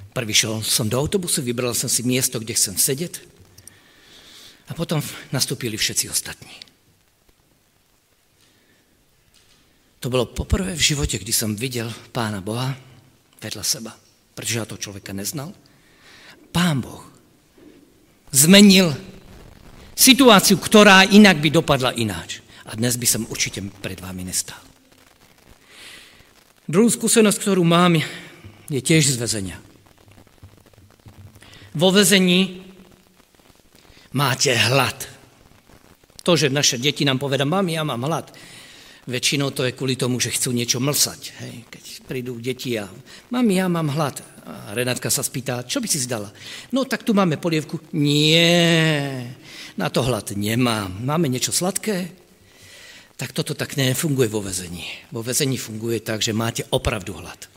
prvý 0.09 0.33
šiel 0.33 0.65
som 0.65 0.89
do 0.89 0.97
autobusu, 0.97 1.45
vybral 1.45 1.77
som 1.77 1.85
si 1.85 2.01
miesto, 2.01 2.41
kde 2.41 2.57
chcem 2.57 2.73
sedieť 2.73 3.21
a 4.65 4.73
potom 4.73 4.97
nastúpili 5.29 5.77
všetci 5.77 6.09
ostatní. 6.09 6.49
To 10.01 10.09
bolo 10.09 10.25
poprvé 10.33 10.73
v 10.73 10.81
živote, 10.81 11.21
kdy 11.21 11.29
som 11.29 11.53
videl 11.53 11.93
pána 12.09 12.41
Boha 12.41 12.73
vedľa 13.37 13.61
seba, 13.61 13.93
pretože 14.33 14.57
ja 14.57 14.65
toho 14.65 14.81
človeka 14.81 15.13
neznal. 15.13 15.53
Pán 16.49 16.81
Boh 16.81 17.05
zmenil 18.33 18.89
situáciu, 19.93 20.57
ktorá 20.57 21.05
inak 21.05 21.37
by 21.37 21.49
dopadla 21.53 21.93
ináč. 21.93 22.41
A 22.65 22.73
dnes 22.73 22.97
by 22.97 23.05
som 23.05 23.29
určite 23.29 23.61
pred 23.77 24.01
vámi 24.01 24.25
nestal. 24.25 24.74
Druhú 26.65 26.89
skúsenosť, 26.89 27.37
ktorú 27.45 27.61
mám, 27.61 28.01
je 28.73 28.81
tiež 28.81 29.13
z 29.13 29.21
väzenia. 29.21 29.61
Vo 31.77 31.93
väzení 31.93 32.65
máte 34.17 34.49
hlad. 34.57 34.97
To, 36.25 36.33
že 36.33 36.49
naše 36.49 36.81
deti 36.81 37.05
nám 37.05 37.21
povedia, 37.21 37.45
mami, 37.45 37.77
ja 37.77 37.85
mám 37.85 38.01
hlad, 38.09 38.33
väčšinou 39.05 39.53
to 39.53 39.61
je 39.69 39.77
kvôli 39.77 39.93
tomu, 39.93 40.17
že 40.17 40.33
chcú 40.33 40.57
niečo 40.57 40.81
mlsať. 40.81 41.21
Hej? 41.45 41.55
Keď 41.69 41.83
prídu 42.09 42.41
deti 42.41 42.73
a 42.81 42.89
mami, 43.29 43.61
ja 43.61 43.69
mám 43.69 43.93
hlad. 43.93 44.25
A 44.49 44.73
Renátka 44.73 45.13
sa 45.13 45.21
spýta, 45.21 45.69
čo 45.69 45.77
by 45.77 45.85
si 45.85 46.01
zdala? 46.01 46.33
No 46.73 46.89
tak 46.89 47.05
tu 47.05 47.13
máme 47.13 47.37
polievku. 47.37 47.77
Nie, 47.93 49.21
na 49.77 49.93
to 49.93 50.01
hlad 50.01 50.33
nemám. 50.33 50.89
Máme 51.05 51.29
niečo 51.29 51.53
sladké? 51.53 52.24
Tak 53.15 53.31
toto 53.31 53.55
tak 53.55 53.79
nefunguje 53.79 54.27
vo 54.27 54.43
vezení. 54.43 54.83
Vo 55.11 55.23
vezení 55.23 55.55
funguje 55.57 55.99
tak, 56.03 56.21
že 56.21 56.35
máte 56.35 56.63
opravdu 56.69 57.13
hlad. 57.15 57.47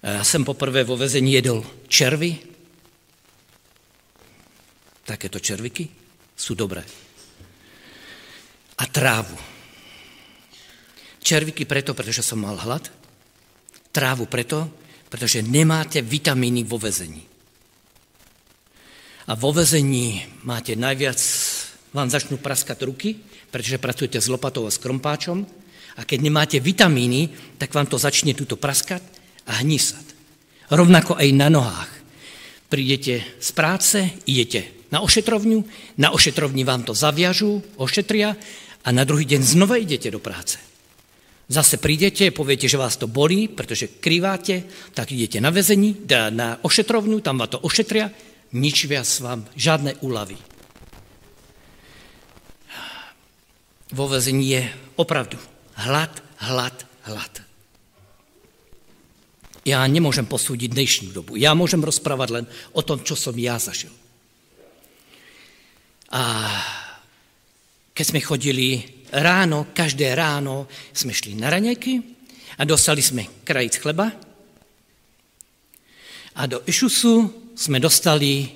Ja 0.00 0.24
jsem 0.24 0.44
poprvé 0.44 0.84
vo 0.84 0.96
vezení 0.96 1.32
jedol 1.32 1.60
červy. 1.88 2.40
Takéto 5.04 5.36
červiky 5.36 5.88
sú 6.32 6.56
dobré. 6.56 6.80
A 8.80 8.84
trávu. 8.88 9.36
Červiky 11.20 11.68
preto, 11.68 11.92
pretože 11.92 12.24
som 12.24 12.40
mal 12.40 12.56
hlad. 12.56 12.88
Trávu 13.92 14.24
preto, 14.24 14.72
pretože 15.12 15.44
nemáte 15.44 16.00
vitamíny 16.00 16.64
vo 16.64 16.80
vezení. 16.80 17.20
A 19.28 19.36
vo 19.36 19.52
vezení 19.52 20.24
máte 20.48 20.72
najviac, 20.80 21.20
vám 21.92 22.08
začnú 22.08 22.40
praskať 22.40 22.88
ruky, 22.88 23.20
pretože 23.50 23.82
pracujete 23.82 24.18
s 24.22 24.30
lopatou 24.30 24.64
a 24.66 24.72
s 24.72 24.78
krompáčom 24.78 25.44
a 25.98 26.06
keď 26.06 26.18
nemáte 26.22 26.56
vitamíny, 26.62 27.28
tak 27.58 27.74
vám 27.74 27.90
to 27.90 27.98
začne 27.98 28.32
túto 28.32 28.54
praskať 28.54 29.02
a 29.50 29.60
hnísať. 29.60 30.06
Rovnako 30.70 31.18
aj 31.18 31.28
na 31.34 31.50
nohách. 31.50 31.92
Prídete 32.70 33.26
z 33.42 33.50
práce, 33.50 33.98
idete 34.30 34.80
na 34.94 35.02
ošetrovňu, 35.02 35.58
na 35.98 36.14
ošetrovni 36.14 36.62
vám 36.62 36.86
to 36.86 36.94
zaviažú, 36.94 37.62
ošetria 37.78 38.38
a 38.86 38.88
na 38.94 39.02
druhý 39.02 39.26
deň 39.26 39.42
znova 39.42 39.78
idete 39.78 40.10
do 40.10 40.22
práce. 40.22 40.58
Zase 41.50 41.82
prídete, 41.82 42.30
poviete, 42.30 42.70
že 42.70 42.78
vás 42.78 42.94
to 42.94 43.10
bolí, 43.10 43.50
pretože 43.50 43.98
krýváte, 43.98 44.62
tak 44.94 45.10
idete 45.10 45.42
na 45.42 45.50
väzení, 45.50 46.06
na 46.30 46.62
ošetrovňu, 46.62 47.18
tam 47.18 47.42
vám 47.42 47.50
to 47.50 47.58
ošetria, 47.58 48.14
nič 48.54 48.86
viac 48.86 49.10
vám, 49.18 49.42
žiadne 49.58 49.98
úlavy. 50.06 50.38
Vo 53.92 54.06
vezení 54.08 54.58
je 54.58 54.62
opravdu 54.96 55.38
hlad, 55.74 56.12
hlad, 56.40 56.76
hlad. 57.06 57.34
Ja 59.66 59.84
nemôžem 59.84 60.24
posúdiť 60.24 60.70
dnešnú 60.72 61.08
dobu. 61.12 61.36
Ja 61.36 61.52
môžem 61.52 61.84
rozprávať 61.84 62.28
len 62.32 62.44
o 62.72 62.80
tom, 62.80 63.04
čo 63.04 63.12
som 63.12 63.36
ja 63.36 63.60
zažil. 63.60 63.92
A 66.10 66.48
keď 67.92 68.04
sme 68.04 68.24
chodili 68.24 68.82
ráno, 69.12 69.70
každé 69.70 70.16
ráno 70.16 70.64
sme 70.96 71.12
šli 71.12 71.36
na 71.36 71.52
raňajky 71.52 71.92
a 72.58 72.62
dostali 72.64 73.04
sme 73.04 73.44
krajíc 73.44 73.78
chleba 73.78 74.30
A 76.40 76.46
do 76.46 76.62
Išusu 76.66 77.34
jsme 77.56 77.80
dostali 77.80 78.48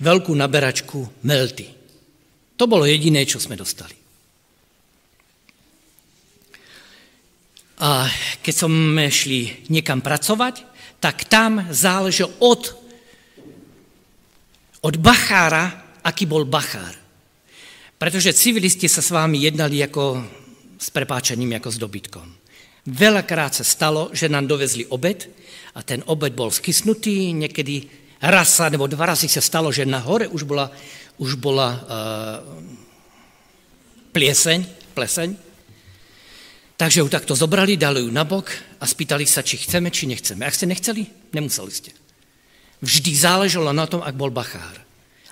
veľkú 0.00 0.32
naberačku 0.36 1.26
melty. 1.26 1.66
To 2.56 2.68
bolo 2.68 2.84
jediné, 2.84 3.24
čo 3.24 3.40
sme 3.40 3.56
dostali. 3.56 3.96
A 7.80 8.04
keď 8.44 8.54
sme 8.68 9.08
šli 9.08 9.72
niekam 9.72 10.04
pracovať, 10.04 10.68
tak 11.00 11.24
tam 11.24 11.64
záleží 11.72 12.28
od, 12.44 12.76
od 14.84 14.94
bachára, 15.00 15.96
aký 16.04 16.28
bol 16.28 16.44
bachár. 16.44 16.92
Pretože 17.96 18.36
civilisti 18.36 18.84
sa 18.84 19.00
s 19.00 19.08
vámi 19.08 19.40
jednali 19.40 19.80
ako 19.80 20.20
s 20.76 20.92
prepáčením, 20.92 21.56
ako 21.56 21.68
s 21.72 21.80
dobytkom. 21.80 22.28
Veľakrát 22.84 23.56
sa 23.56 23.64
stalo, 23.64 24.12
že 24.12 24.28
nám 24.28 24.48
dovezli 24.48 24.88
obed 24.88 25.28
a 25.76 25.80
ten 25.80 26.04
obed 26.08 26.32
bol 26.32 26.52
skysnutý, 26.52 27.32
niekedy 27.32 27.88
raz 28.20 28.60
nebo 28.68 28.88
dva 28.88 29.12
razy 29.12 29.28
sa 29.28 29.40
stalo, 29.40 29.72
že 29.72 29.88
na 29.88 30.00
hore 30.00 30.28
už 30.28 30.44
bola, 30.44 30.72
už 31.20 31.36
bola 31.40 31.68
uh, 31.76 31.80
plieseň, 34.12 34.92
pleseň, 34.96 35.49
Takže 36.80 37.04
ju 37.04 37.12
takto 37.12 37.36
zobrali, 37.36 37.76
dali 37.76 38.00
ju 38.00 38.08
nabok 38.08 38.48
a 38.80 38.88
spýtali 38.88 39.28
sa, 39.28 39.44
či 39.44 39.60
chceme, 39.60 39.92
či 39.92 40.08
nechceme. 40.08 40.48
Ak 40.48 40.56
ste 40.56 40.64
nechceli, 40.64 41.04
nemuseli 41.36 41.68
ste. 41.68 41.92
Vždy 42.80 43.12
záležalo 43.12 43.68
na 43.76 43.84
tom, 43.84 44.00
ak 44.00 44.16
bol 44.16 44.32
bachár. 44.32 44.80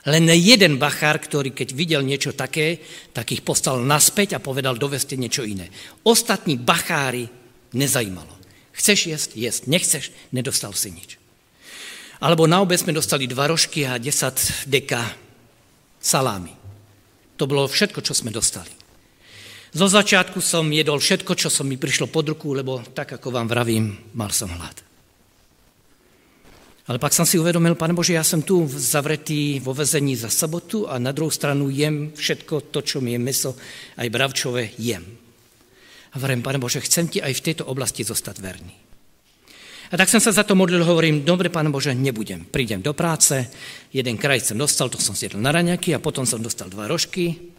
Len 0.05 0.28
jeden 0.37 0.76
bachár, 0.76 1.17
ktorý 1.17 1.57
keď 1.57 1.73
videl 1.73 2.05
niečo 2.05 2.37
také, 2.37 2.85
tak 3.17 3.33
ich 3.33 3.40
postal 3.40 3.81
naspäť 3.81 4.37
a 4.37 4.45
povedal, 4.45 4.76
doveste 4.76 5.17
niečo 5.17 5.40
iné. 5.40 5.73
Ostatní 6.05 6.61
bachári 6.61 7.33
nezajímalo. 7.73 8.37
Chceš 8.76 9.09
jesť? 9.09 9.31
Jesť. 9.40 9.62
Nechceš? 9.73 10.05
Nedostal 10.37 10.76
si 10.76 10.93
nič. 10.93 11.17
Alebo 12.21 12.45
na 12.45 12.61
obec 12.61 12.76
sme 12.76 12.93
dostali 12.93 13.25
dva 13.25 13.49
rožky 13.49 13.88
a 13.88 13.97
10 13.97 14.69
deka 14.69 15.00
salámy. 15.97 16.52
To 17.40 17.49
bolo 17.49 17.64
všetko, 17.64 18.05
čo 18.05 18.12
sme 18.12 18.28
dostali. 18.28 18.77
Zo 19.68 19.84
začiatku 19.84 20.40
som 20.40 20.72
jedol 20.72 20.96
všetko, 20.96 21.37
čo 21.37 21.52
som 21.52 21.68
mi 21.68 21.76
prišlo 21.76 22.08
pod 22.08 22.32
ruku, 22.32 22.56
lebo 22.56 22.80
tak, 22.96 23.20
ako 23.20 23.28
vám 23.28 23.52
vravím, 23.52 23.92
mal 24.16 24.32
som 24.32 24.48
hlad. 24.48 24.88
Ale 26.88 26.96
pak 26.96 27.12
som 27.12 27.28
si 27.28 27.37
uvedomil, 27.37 27.76
pane 27.76 27.92
Bože, 27.92 28.16
ja 28.16 28.25
som 28.25 28.40
tu 28.40 28.64
zavretý 28.64 29.60
vo 29.60 29.76
vezení 29.76 30.16
za 30.16 30.32
sobotu 30.32 30.88
a 30.88 30.96
na 30.96 31.12
druhou 31.12 31.28
stranu 31.28 31.68
jem 31.68 32.16
všetko 32.16 32.72
to, 32.72 32.80
čo 32.80 33.04
mi 33.04 33.12
je 33.12 33.20
meso, 33.20 33.52
aj 34.00 34.08
bravčové, 34.08 34.72
jem. 34.80 35.04
A 36.12 36.16
vravím, 36.16 36.40
pane 36.40 36.56
Bože, 36.56 36.80
chcem 36.80 37.12
ti 37.12 37.20
aj 37.20 37.37
v 37.37 37.44
tejto 37.44 37.68
oblasti 37.68 38.08
zostať 38.08 38.40
verný. 38.40 38.72
A 39.92 40.00
tak 40.00 40.08
som 40.08 40.20
sa 40.20 40.32
za 40.32 40.48
to 40.48 40.56
modlil, 40.56 40.80
hovorím, 40.80 41.28
dobre, 41.28 41.52
pán 41.52 41.68
Bože, 41.68 41.92
nebudem. 41.92 42.48
Prídem 42.48 42.80
do 42.80 42.96
práce, 42.96 43.52
jeden 43.92 44.16
kraj 44.16 44.40
som 44.40 44.56
dostal, 44.56 44.88
to 44.88 44.96
som 44.96 45.12
zjedol 45.12 45.44
na 45.44 45.52
raňaky 45.52 45.92
a 45.92 46.00
potom 46.00 46.25
som 46.25 46.40
dostal 46.40 46.72
dva 46.72 46.88
rožky, 46.88 47.52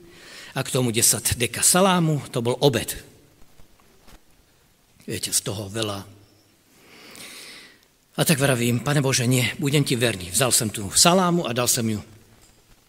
a 0.55 0.59
k 0.63 0.73
tomu 0.73 0.89
10 0.89 1.37
deka 1.37 1.61
salámu, 1.61 2.21
to 2.33 2.41
bol 2.41 2.57
obed. 2.59 2.97
Viete, 5.09 5.33
z 5.33 5.41
toho 5.41 5.69
veľa. 5.69 6.05
A 8.19 8.21
tak 8.27 8.37
vravím, 8.37 8.83
pane 8.83 8.99
Bože, 8.99 9.23
nie, 9.25 9.47
budem 9.57 9.81
ti 9.87 9.95
verný. 9.95 10.29
Vzal 10.29 10.51
som 10.51 10.69
tu 10.69 10.91
salámu 10.91 11.47
a 11.47 11.55
dal 11.55 11.71
som 11.71 11.87
ju 11.87 12.03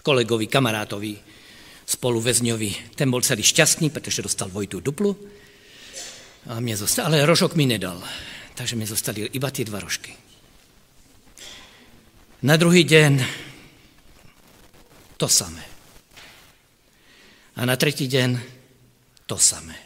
kolegovi, 0.02 0.50
kamarátovi, 0.50 1.14
spoluväzňovi. 1.86 2.98
Ten 2.98 3.08
bol 3.08 3.22
celý 3.22 3.46
šťastný, 3.46 3.94
pretože 3.94 4.26
dostal 4.26 4.50
dvojitú 4.50 4.82
duplu. 4.82 5.14
A 6.50 6.58
mne 6.58 6.74
zostal, 6.74 7.06
ale 7.06 7.22
rožok 7.22 7.54
mi 7.54 7.68
nedal. 7.68 8.02
Takže 8.58 8.74
mi 8.74 8.90
zostali 8.90 9.30
iba 9.30 9.48
tie 9.54 9.62
dva 9.62 9.78
rožky. 9.78 10.12
Na 12.42 12.56
druhý 12.58 12.82
deň 12.88 13.22
to 15.14 15.28
samé. 15.28 15.70
A 17.60 17.68
na 17.68 17.76
tretí 17.76 18.08
deň 18.08 18.40
to 19.28 19.36
samé. 19.36 19.76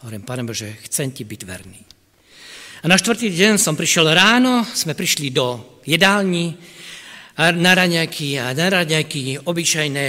Hovorím, 0.00 0.24
Pane 0.24 0.48
Bože, 0.48 0.80
chcem 0.88 1.12
ti 1.12 1.28
byť 1.28 1.40
verný. 1.44 1.80
A 2.82 2.88
na 2.88 2.96
štvrtý 2.96 3.28
deň 3.28 3.60
som 3.60 3.76
prišiel 3.76 4.08
ráno, 4.16 4.64
sme 4.64 4.96
prišli 4.96 5.28
do 5.28 5.78
jedálni 5.84 6.56
a 7.36 7.52
na 7.52 7.76
raňaky 7.76 8.40
a 8.40 8.56
na 8.56 8.66
raňaky 8.80 9.44
obyčajné 9.44 10.06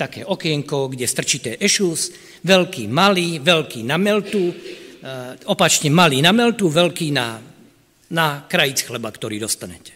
také 0.00 0.24
okienko, 0.24 0.88
kde 0.96 1.04
strčíte 1.04 1.60
ešus, 1.60 2.16
veľký, 2.40 2.88
malý, 2.88 3.36
veľký 3.36 3.84
na 3.84 4.00
meltu, 4.00 4.48
opačne 5.52 5.92
malý 5.92 6.24
na 6.24 6.32
meltu, 6.32 6.72
veľký 6.72 7.08
na, 7.12 7.36
na 8.16 8.48
krajíc 8.48 8.88
chleba, 8.88 9.12
ktorý 9.12 9.44
dostanete. 9.44 9.92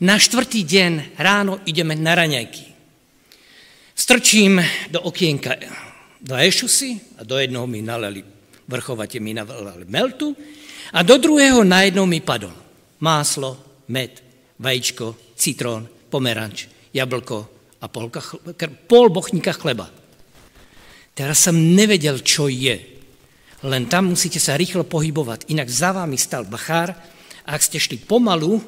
Na 0.00 0.16
štvrtý 0.16 0.64
deň 0.64 1.20
ráno 1.20 1.60
ideme 1.68 1.92
na 2.00 2.16
raňajky. 2.16 2.75
Strčím 3.96 4.60
do 4.92 5.00
okienka 5.08 5.56
dva 6.20 6.44
ešusy 6.44 7.16
a 7.16 7.24
do 7.24 7.40
jednoho 7.40 7.64
mi 7.64 7.80
naleli, 7.80 8.20
vrchovate 8.68 9.16
mi 9.24 9.32
naleli 9.32 9.88
meltu 9.88 10.36
a 10.92 11.00
do 11.00 11.16
druhého 11.16 11.64
najednou 11.64 12.04
mi 12.04 12.20
padol 12.20 12.52
máslo, 13.00 13.56
med, 13.88 14.20
vajíčko, 14.58 15.36
citrón, 15.36 15.88
pomeranč, 16.10 16.68
jablko 16.92 17.38
a 17.80 17.86
polka, 17.88 18.20
pol 18.88 19.08
bochníka 19.12 19.52
chleba. 19.52 19.88
Teraz 21.16 21.48
som 21.48 21.56
nevedel, 21.56 22.20
čo 22.20 22.48
je. 22.52 22.76
Len 23.64 23.84
tam 23.88 24.12
musíte 24.12 24.36
sa 24.36 24.56
rýchlo 24.56 24.84
pohybovať, 24.84 25.48
inak 25.48 25.68
za 25.72 25.96
vami 25.96 26.20
stal 26.20 26.44
bachár 26.44 26.92
a 27.46 27.56
ak 27.56 27.64
ste 27.64 27.80
šli 27.80 27.96
pomalu, 27.96 28.60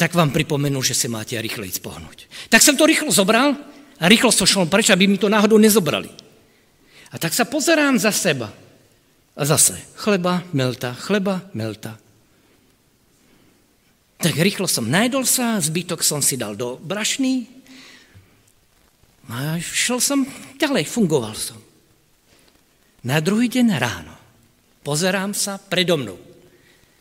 tak 0.00 0.16
vám 0.16 0.32
pripomenú, 0.32 0.80
že 0.80 0.96
sa 0.96 1.12
máte 1.12 1.36
rýchlejc 1.36 1.76
pohnúť. 1.84 2.24
Tak 2.48 2.64
som 2.64 2.72
to 2.72 2.88
rýchlo 2.88 3.12
zobral 3.12 3.52
a 4.00 4.04
rýchlo 4.08 4.32
som 4.32 4.48
šel 4.48 4.64
preč, 4.64 4.88
aby 4.88 5.04
mi 5.04 5.20
to 5.20 5.28
náhodou 5.28 5.60
nezobrali. 5.60 6.08
A 7.12 7.20
tak 7.20 7.36
sa 7.36 7.44
pozerám 7.44 8.00
za 8.00 8.08
seba. 8.08 8.48
A 9.36 9.42
zase 9.44 9.76
chleba, 10.00 10.40
melta, 10.56 10.96
chleba, 10.96 11.44
melta. 11.52 12.00
Tak 14.24 14.32
rýchlo 14.40 14.64
som 14.64 14.88
najedol 14.88 15.28
sa, 15.28 15.60
zbytok 15.60 16.00
som 16.00 16.24
si 16.24 16.40
dal 16.40 16.56
do 16.56 16.80
brašny 16.80 17.60
a 19.28 19.60
šel 19.60 20.00
som 20.00 20.24
ďalej, 20.56 20.88
fungoval 20.88 21.36
som. 21.36 21.60
Na 23.04 23.20
druhý 23.20 23.52
deň 23.52 23.76
ráno 23.76 24.16
pozerám 24.80 25.36
sa 25.36 25.60
predo 25.60 26.00
mnou. 26.00 26.29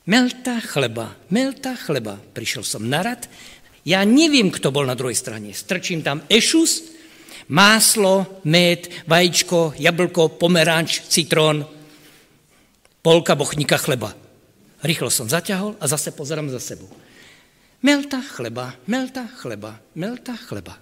Melta 0.10 0.58
chleba, 0.58 1.14
melta 1.30 1.78
chleba. 1.78 2.18
Prišiel 2.34 2.66
som 2.66 2.82
na 2.82 3.06
rad. 3.06 3.30
Ja 3.86 4.02
neviem, 4.02 4.50
kto 4.50 4.74
bol 4.74 4.90
na 4.90 4.98
druhej 4.98 5.14
strane. 5.14 5.54
Strčím 5.54 6.02
tam 6.02 6.26
ešus, 6.26 6.90
máslo, 7.46 8.42
med, 8.42 8.90
vajíčko, 9.06 9.78
jablko, 9.78 10.34
pomeranč, 10.42 11.06
citrón, 11.14 11.62
polka 13.06 13.38
bochníka 13.38 13.78
chleba. 13.78 14.18
Rýchlo 14.82 15.14
som 15.14 15.30
zaťahol 15.30 15.78
a 15.78 15.86
zase 15.86 16.10
pozerám 16.10 16.50
za 16.50 16.58
sebou. 16.58 16.90
Melta 17.86 18.18
chleba, 18.26 18.74
melta 18.90 19.30
chleba, 19.38 19.78
melta 19.94 20.34
chleba. 20.42 20.74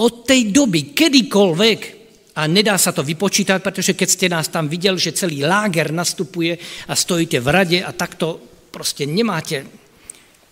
Od 0.00 0.24
tej 0.24 0.48
doby, 0.56 0.96
kedykoľvek 0.96 2.01
a 2.32 2.48
nedá 2.48 2.80
sa 2.80 2.96
to 2.96 3.04
vypočítať, 3.04 3.60
pretože 3.60 3.92
keď 3.92 4.08
ste 4.08 4.26
nás 4.32 4.48
tam 4.48 4.68
videli, 4.68 4.96
že 4.96 5.12
celý 5.12 5.44
láger 5.44 5.92
nastupuje 5.92 6.56
a 6.88 6.96
stojíte 6.96 7.38
v 7.44 7.48
rade 7.52 7.78
a 7.84 7.92
takto 7.92 8.40
proste 8.72 9.04
nemáte 9.04 9.68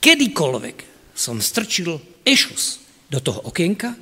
kedykoľvek 0.00 0.76
som 1.16 1.40
strčil 1.40 2.00
ešus 2.24 2.80
do 3.12 3.20
toho 3.20 3.44
okienka, 3.44 3.92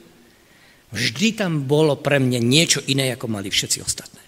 vždy 0.94 1.34
tam 1.34 1.66
bolo 1.66 1.98
pre 1.98 2.22
mňa 2.22 2.40
niečo 2.42 2.80
iné, 2.86 3.14
ako 3.14 3.26
mali 3.26 3.50
všetci 3.50 3.78
ostatné. 3.82 4.22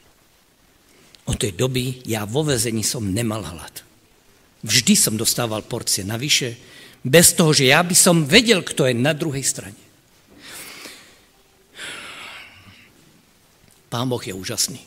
Od 1.31 1.39
tej 1.39 1.55
doby 1.55 2.03
ja 2.11 2.27
vo 2.27 2.43
vezení 2.43 2.83
som 2.83 3.07
nemal 3.07 3.47
hlad. 3.47 3.87
Vždy 4.67 4.95
som 4.99 5.15
dostával 5.15 5.63
porcie 5.65 6.03
navyše, 6.03 6.59
bez 7.01 7.33
toho, 7.33 7.55
že 7.57 7.73
ja 7.73 7.81
by 7.81 7.97
som 7.97 8.29
vedel, 8.29 8.61
kto 8.61 8.85
je 8.85 8.93
na 8.93 9.17
druhej 9.17 9.41
strane. 9.41 9.90
Pán 13.91 14.07
Boh 14.07 14.23
je 14.23 14.31
úžasný. 14.31 14.81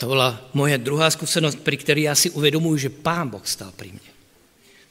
To 0.00 0.08
bola 0.08 0.36
moja 0.56 0.80
druhá 0.80 1.12
skúsenosť, 1.12 1.60
pri 1.60 1.76
ktorej 1.76 2.04
ja 2.08 2.14
si 2.16 2.28
uvedomujú, 2.32 2.88
že 2.88 2.90
Pán 2.92 3.28
Boh 3.28 3.44
stál 3.44 3.72
pri 3.72 3.92
mne. 3.92 4.10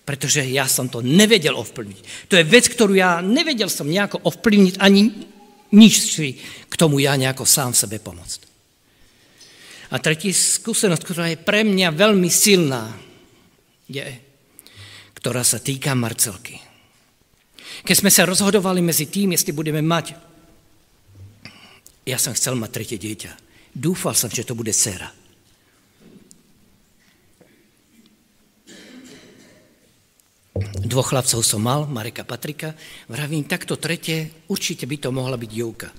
Pretože 0.05 0.41
ja 0.45 0.65
som 0.65 0.89
to 0.89 1.05
nevedel 1.05 1.53
ovplyvniť. 1.57 2.29
To 2.29 2.37
je 2.37 2.45
vec, 2.45 2.65
ktorú 2.69 2.97
ja 2.97 3.21
nevedel 3.21 3.69
som 3.69 3.89
nejako 3.89 4.25
ovplyvniť, 4.25 4.81
ani 4.81 5.01
nič 5.73 5.93
si 5.97 6.37
k 6.65 6.73
tomu 6.73 6.97
ja 7.01 7.13
nejako 7.13 7.45
sám 7.45 7.77
sebe 7.77 8.01
pomôcť. 8.01 8.41
A 9.89 9.97
tretí 9.97 10.29
skúsenosť, 10.29 11.01
ktorá 11.01 11.25
je 11.33 11.41
pre 11.41 11.65
mňa 11.65 11.89
veľmi 11.93 12.29
silná, 12.29 12.93
je, 13.89 14.05
ktorá 15.17 15.41
sa 15.41 15.57
týka 15.57 15.97
Marcelky. 15.97 16.61
Keď 17.81 17.95
sme 17.97 18.13
sa 18.13 18.29
rozhodovali 18.29 18.85
medzi 18.85 19.09
tým, 19.09 19.33
jestli 19.33 19.57
budeme 19.57 19.81
mať 19.81 20.13
ja 22.09 22.17
som 22.17 22.33
chcel 22.33 22.57
mať 22.57 22.69
tretie 22.73 22.97
dieťa. 22.97 23.31
Dúfal 23.77 24.17
som, 24.17 24.33
že 24.33 24.41
to 24.41 24.57
bude 24.57 24.73
dcera. 24.73 25.13
Dvoch 30.89 31.13
chlapcov 31.13 31.45
som 31.45 31.61
mal, 31.61 31.85
Mareka 31.85 32.25
Patrika. 32.25 32.73
Vravím, 33.05 33.45
takto 33.45 33.77
tretie, 33.77 34.43
určite 34.49 34.89
by 34.89 34.97
to 34.97 35.09
mohla 35.13 35.37
byť 35.37 35.51
Júka. 35.53 35.89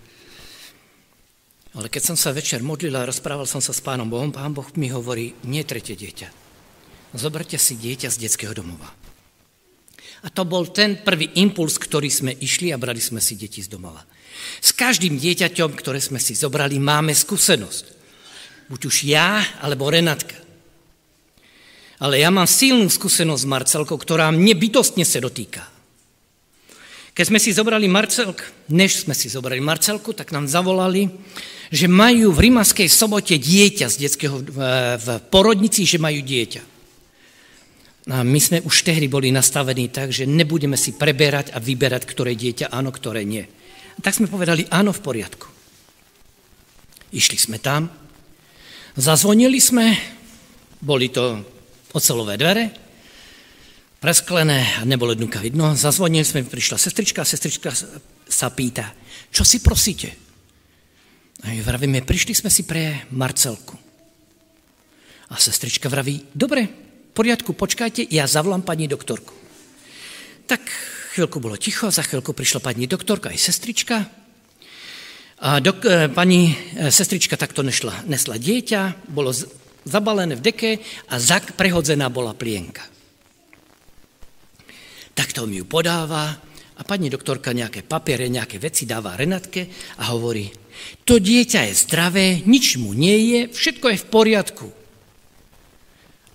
Ale 1.79 1.87
keď 1.87 2.03
som 2.13 2.17
sa 2.19 2.35
večer 2.35 2.67
modlil 2.67 2.91
a 2.99 3.07
rozprával 3.07 3.47
som 3.47 3.63
sa 3.63 3.71
s 3.71 3.79
pánom 3.79 4.11
Bohom, 4.11 4.35
pán 4.35 4.51
Boh 4.51 4.67
mi 4.75 4.91
hovorí, 4.91 5.39
nie 5.47 5.63
tretie 5.63 5.95
dieťa. 5.95 6.29
Zoberte 7.15 7.55
si 7.63 7.79
dieťa 7.79 8.11
z 8.11 8.27
detského 8.27 8.51
domova. 8.51 8.91
A 10.21 10.29
to 10.29 10.43
bol 10.43 10.69
ten 10.75 11.01
prvý 11.01 11.39
impuls, 11.39 11.79
ktorý 11.79 12.11
sme 12.11 12.35
išli 12.35 12.75
a 12.75 12.81
brali 12.81 12.99
sme 12.99 13.23
si 13.23 13.39
deti 13.39 13.63
z 13.63 13.71
domova. 13.71 14.03
S 14.61 14.71
každým 14.77 15.17
dieťaťom, 15.17 15.77
ktoré 15.77 16.01
sme 16.01 16.21
si 16.21 16.37
zobrali, 16.37 16.81
máme 16.81 17.17
skúsenosť. 17.17 17.85
Buď 18.71 18.81
už 18.87 18.97
ja, 19.09 19.43
alebo 19.61 19.91
Renatka. 19.91 20.39
Ale 22.01 22.17
ja 22.17 22.33
mám 22.33 22.49
silnú 22.49 22.89
skúsenosť 22.89 23.43
s 23.45 23.51
Marcelkou, 23.51 23.99
ktorá 24.01 24.33
mne 24.33 24.57
bytostne 24.57 25.05
sa 25.05 25.21
dotýka. 25.21 25.67
Keď 27.13 27.25
sme 27.27 27.43
si 27.43 27.53
zobrali 27.53 27.91
Marcelku, 27.91 28.73
než 28.73 29.05
sme 29.05 29.13
si 29.13 29.29
zobrali 29.29 29.61
Marcelku, 29.61 30.17
tak 30.17 30.33
nám 30.33 30.49
zavolali, 30.49 31.11
že 31.69 31.91
majú 31.91 32.33
v 32.33 32.49
Rimaskej 32.49 32.89
sobote 32.89 33.37
dieťa 33.37 33.87
z 33.93 33.97
detského, 34.01 34.41
v 34.97 35.09
porodnici, 35.29 35.85
že 35.85 36.01
majú 36.01 36.25
dieťa. 36.25 36.63
A 38.11 38.25
my 38.25 38.41
sme 38.41 38.59
už 38.65 38.87
tehdy 38.87 39.07
boli 39.13 39.29
nastavení 39.29 39.93
tak, 39.93 40.09
že 40.11 40.25
nebudeme 40.25 40.81
si 40.81 40.97
preberať 40.97 41.53
a 41.53 41.61
vyberať, 41.61 42.09
ktoré 42.09 42.33
dieťa 42.33 42.73
áno, 42.73 42.89
ktoré 42.89 43.29
nie. 43.29 43.45
Tak 44.01 44.17
sme 44.17 44.33
povedali 44.33 44.65
áno 44.73 44.97
v 44.97 45.05
poriadku. 45.05 45.47
Išli 47.13 47.37
sme 47.37 47.59
tam, 47.61 47.91
zazvonili 48.97 49.61
sme, 49.61 49.93
boli 50.81 51.11
to 51.11 51.43
ocelové 51.93 52.39
dvere, 52.39 52.71
presklené 54.01 54.81
a 54.81 54.87
nebolo 54.89 55.13
dnuka 55.13 55.43
vidno. 55.43 55.77
Zazvonili 55.77 56.25
sme, 56.25 56.47
prišla 56.47 56.81
sestrička 56.81 57.21
a 57.23 57.29
sestrička 57.29 57.75
sa 58.31 58.49
pýta, 58.55 58.95
čo 59.29 59.45
si 59.45 59.61
prosíte? 59.61 60.09
A 61.45 61.53
my 61.53 61.61
vravíme, 61.61 62.05
prišli 62.05 62.33
sme 62.33 62.49
si 62.49 62.65
pre 62.65 63.11
Marcelku. 63.13 63.77
A 65.31 65.35
sestrička 65.37 65.91
vraví, 65.93 66.31
dobre, 66.33 66.69
v 67.11 67.13
poriadku, 67.13 67.53
počkajte, 67.53 68.07
ja 68.09 68.25
zavolám 68.25 68.63
pani 68.63 68.87
doktorku. 68.87 69.35
Tak 70.47 70.63
chvíľku 71.11 71.43
bolo 71.43 71.59
ticho, 71.59 71.91
za 71.91 72.07
chvíľku 72.07 72.31
prišla 72.31 72.63
pani 72.63 72.87
doktorka 72.87 73.35
aj 73.35 73.39
sestrička. 73.43 74.07
A 75.41 75.59
dok, 75.59 75.83
e, 75.83 76.07
pani 76.13 76.55
e, 76.55 76.93
sestrička 76.95 77.35
takto 77.35 77.67
nešla, 77.67 78.07
nesla 78.07 78.39
dieťa, 78.39 79.11
bolo 79.11 79.35
zabalené 79.83 80.39
v 80.39 80.45
deke 80.45 80.71
a 81.11 81.19
zak 81.19 81.59
prehodzená 81.59 82.13
bola 82.13 82.37
plienka. 82.37 82.85
Takto 85.17 85.49
mi 85.51 85.59
ju 85.59 85.67
podáva 85.67 86.31
a 86.77 86.83
pani 86.87 87.11
doktorka 87.11 87.51
nejaké 87.51 87.83
papiere, 87.83 88.31
nejaké 88.31 88.63
veci 88.63 88.87
dáva 88.87 89.19
Renatke 89.19 89.67
a 89.99 90.15
hovorí, 90.15 90.47
to 91.05 91.19
dieťa 91.19 91.69
je 91.69 91.75
zdravé, 91.89 92.27
nič 92.47 92.79
mu 92.79 92.95
nie 92.95 93.19
je, 93.35 93.41
všetko 93.53 93.87
je 93.91 93.99
v 94.01 94.07
poriadku. 94.09 94.69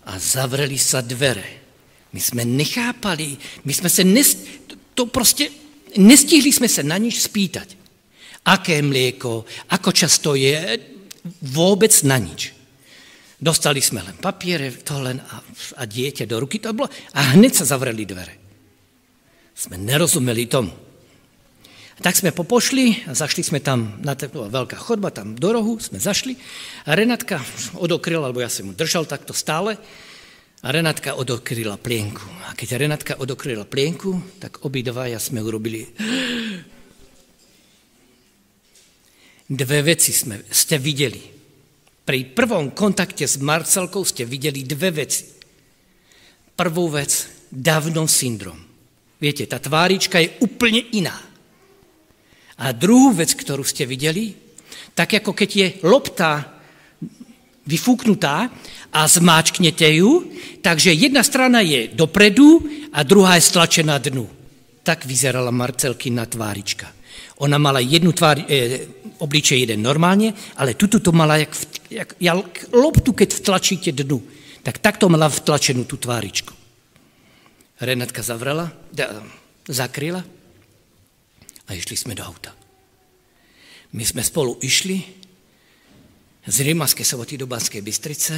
A 0.05 0.21
zavreli 0.21 0.77
sa 0.77 1.01
dvere. 1.01 1.65
My 2.13 2.21
sme 2.23 2.47
nechápali, 2.47 3.35
my 3.67 3.73
sme 3.75 3.89
sa, 3.91 3.99
nes, 4.05 4.63
to 4.95 5.11
proste, 5.11 5.51
nestihli 5.99 6.49
sme 6.49 6.71
sa 6.71 6.81
na 6.81 6.95
nič 6.95 7.27
spýtať. 7.27 7.75
Aké 8.47 8.79
mlieko, 8.79 9.43
ako 9.69 9.89
často 9.91 10.33
je, 10.33 10.55
vôbec 11.43 11.91
na 12.07 12.21
nič. 12.21 12.53
Dostali 13.35 13.83
sme 13.83 13.99
len 13.99 14.15
papiere, 14.15 14.71
to 14.71 14.95
len 15.03 15.19
a, 15.19 15.37
a 15.81 15.83
dieťa 15.83 16.23
do 16.23 16.39
ruky 16.39 16.63
to 16.63 16.71
bolo 16.71 16.87
a 16.87 17.35
hneď 17.35 17.61
sa 17.61 17.75
zavreli 17.75 18.07
dvere. 18.07 18.35
Sme 19.51 19.75
nerozumeli 19.75 20.47
tomu. 20.47 20.71
Tak 21.95 22.15
sme 22.15 22.35
popošli 22.35 23.07
a 23.07 23.15
zašli 23.15 23.39
sme 23.39 23.63
tam, 23.63 23.99
na 24.03 24.19
to 24.19 24.27
bola 24.27 24.51
veľká 24.51 24.75
chodba, 24.75 25.15
tam 25.15 25.31
do 25.35 25.49
rohu 25.51 25.79
sme 25.79 25.95
zašli 25.95 26.35
a 26.87 26.91
Renatka 26.91 27.39
odokryla, 27.79 28.27
alebo 28.27 28.43
ja 28.43 28.51
som 28.51 28.71
mu 28.71 28.73
držal 28.75 29.07
takto 29.07 29.31
stále, 29.31 29.79
a 30.65 30.73
Renatka 30.73 31.13
odokryla 31.13 31.77
plienku. 31.77 32.25
A 32.49 32.57
keď 32.57 32.81
Renatka 32.81 33.13
odokryla 33.21 33.69
plienku, 33.69 34.41
tak 34.41 34.65
obidvaja 34.65 35.21
sme 35.21 35.45
urobili... 35.45 35.85
Dve 39.45 39.85
veci 39.85 40.09
sme, 40.09 40.41
ste 40.49 40.81
videli. 40.81 41.21
Pri 42.01 42.25
prvom 42.33 42.73
kontakte 42.73 43.29
s 43.29 43.37
Marcelkou 43.37 44.01
ste 44.01 44.25
videli 44.25 44.65
dve 44.65 44.89
veci. 45.05 45.29
Prvú 46.57 46.89
vec, 46.89 47.13
dávno 47.53 48.09
syndrom. 48.09 48.57
Viete, 49.21 49.45
tá 49.45 49.61
tvárička 49.61 50.17
je 50.17 50.33
úplne 50.41 50.81
iná. 50.97 51.13
A 52.57 52.73
druhú 52.73 53.13
vec, 53.13 53.37
ktorú 53.37 53.61
ste 53.61 53.85
videli, 53.85 54.33
tak 54.97 55.13
ako 55.13 55.29
keď 55.37 55.49
je 55.53 55.67
lopta 55.85 56.54
vyfúknutá 57.65 58.49
a 58.93 59.01
zmáčknete 59.09 59.89
ju, 59.99 60.31
takže 60.61 60.93
jedna 60.93 61.25
strana 61.25 61.59
je 61.65 61.89
dopredu 61.91 62.61
a 62.93 63.03
druhá 63.03 63.35
je 63.35 63.49
stlačená 63.49 63.97
dnu. 63.97 64.29
Tak 64.85 65.05
vyzerala 65.05 65.49
Marcelkina 65.49 66.29
tvárička. 66.29 66.93
Ona 67.41 67.57
mala 67.57 67.83
jednu 67.83 68.13
tvár, 68.15 68.39
e, 68.47 68.85
obličej 69.19 69.65
jeden 69.65 69.81
normálne, 69.81 70.31
ale 70.55 70.77
tuto 70.77 71.01
to 71.01 71.11
mala 71.11 71.41
jak, 71.41 71.51
jak, 71.89 72.09
jak 72.21 72.69
loptu, 72.71 73.11
keď 73.11 73.29
vtlačíte 73.33 73.91
dnu. 73.91 74.21
Tak 74.63 74.79
takto 74.79 75.09
mala 75.11 75.27
vtlačenú 75.27 75.83
tú 75.83 75.97
tváričku. 75.97 76.53
Renatka 77.81 78.23
zavrela, 78.23 78.71
da, 78.93 79.19
zakryla 79.67 80.23
a 81.67 81.69
išli 81.73 81.97
sme 81.97 82.15
do 82.15 82.23
auta. 82.23 82.55
My 83.91 84.03
sme 84.07 84.23
spolu 84.23 84.55
išli 84.63 85.24
z 86.45 86.57
Rimaskej 86.61 87.05
soboty 87.05 87.35
do 87.35 87.49
Banskej 87.49 87.81
Bystrice, 87.81 88.35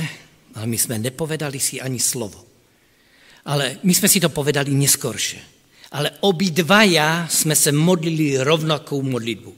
ale 0.55 0.65
my 0.65 0.77
sme 0.79 0.95
nepovedali 0.97 1.59
si 1.59 1.77
ani 1.77 1.99
slovo. 1.99 2.43
Ale 3.47 3.79
my 3.83 3.93
sme 3.93 4.07
si 4.07 4.19
to 4.23 4.31
povedali 4.31 4.71
neskoršie 4.75 5.57
ale 5.91 6.19
obidvaja 6.27 7.31
sme 7.31 7.55
sa 7.55 7.71
modlili 7.71 8.35
rovnakú 8.43 8.99
modlitbu. 8.99 9.51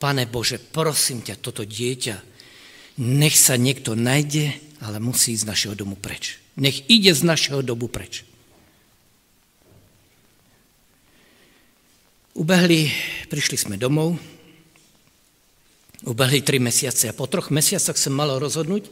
Pane 0.00 0.24
Bože, 0.28 0.60
prosím 0.60 1.24
ťa, 1.24 1.40
toto 1.40 1.64
dieťa, 1.64 2.16
nech 3.00 3.36
sa 3.36 3.56
niekto 3.56 3.96
najde, 3.96 4.52
ale 4.84 5.00
musí 5.00 5.36
ísť 5.36 5.44
z 5.44 5.48
našeho 5.48 5.74
domu 5.76 5.96
preč. 5.96 6.40
Nech 6.60 6.84
ide 6.92 7.12
z 7.16 7.24
našeho 7.24 7.64
domu 7.64 7.88
preč. 7.88 8.24
Ubehli, 12.36 12.88
prišli 13.28 13.56
sme 13.56 13.76
domov, 13.80 14.16
ubehli 16.06 16.40
tri 16.40 16.56
mesiace 16.56 17.10
a 17.10 17.16
po 17.16 17.28
troch 17.28 17.52
mesiacoch 17.52 17.96
som 17.96 18.16
mal 18.16 18.32
rozhodnúť, 18.40 18.88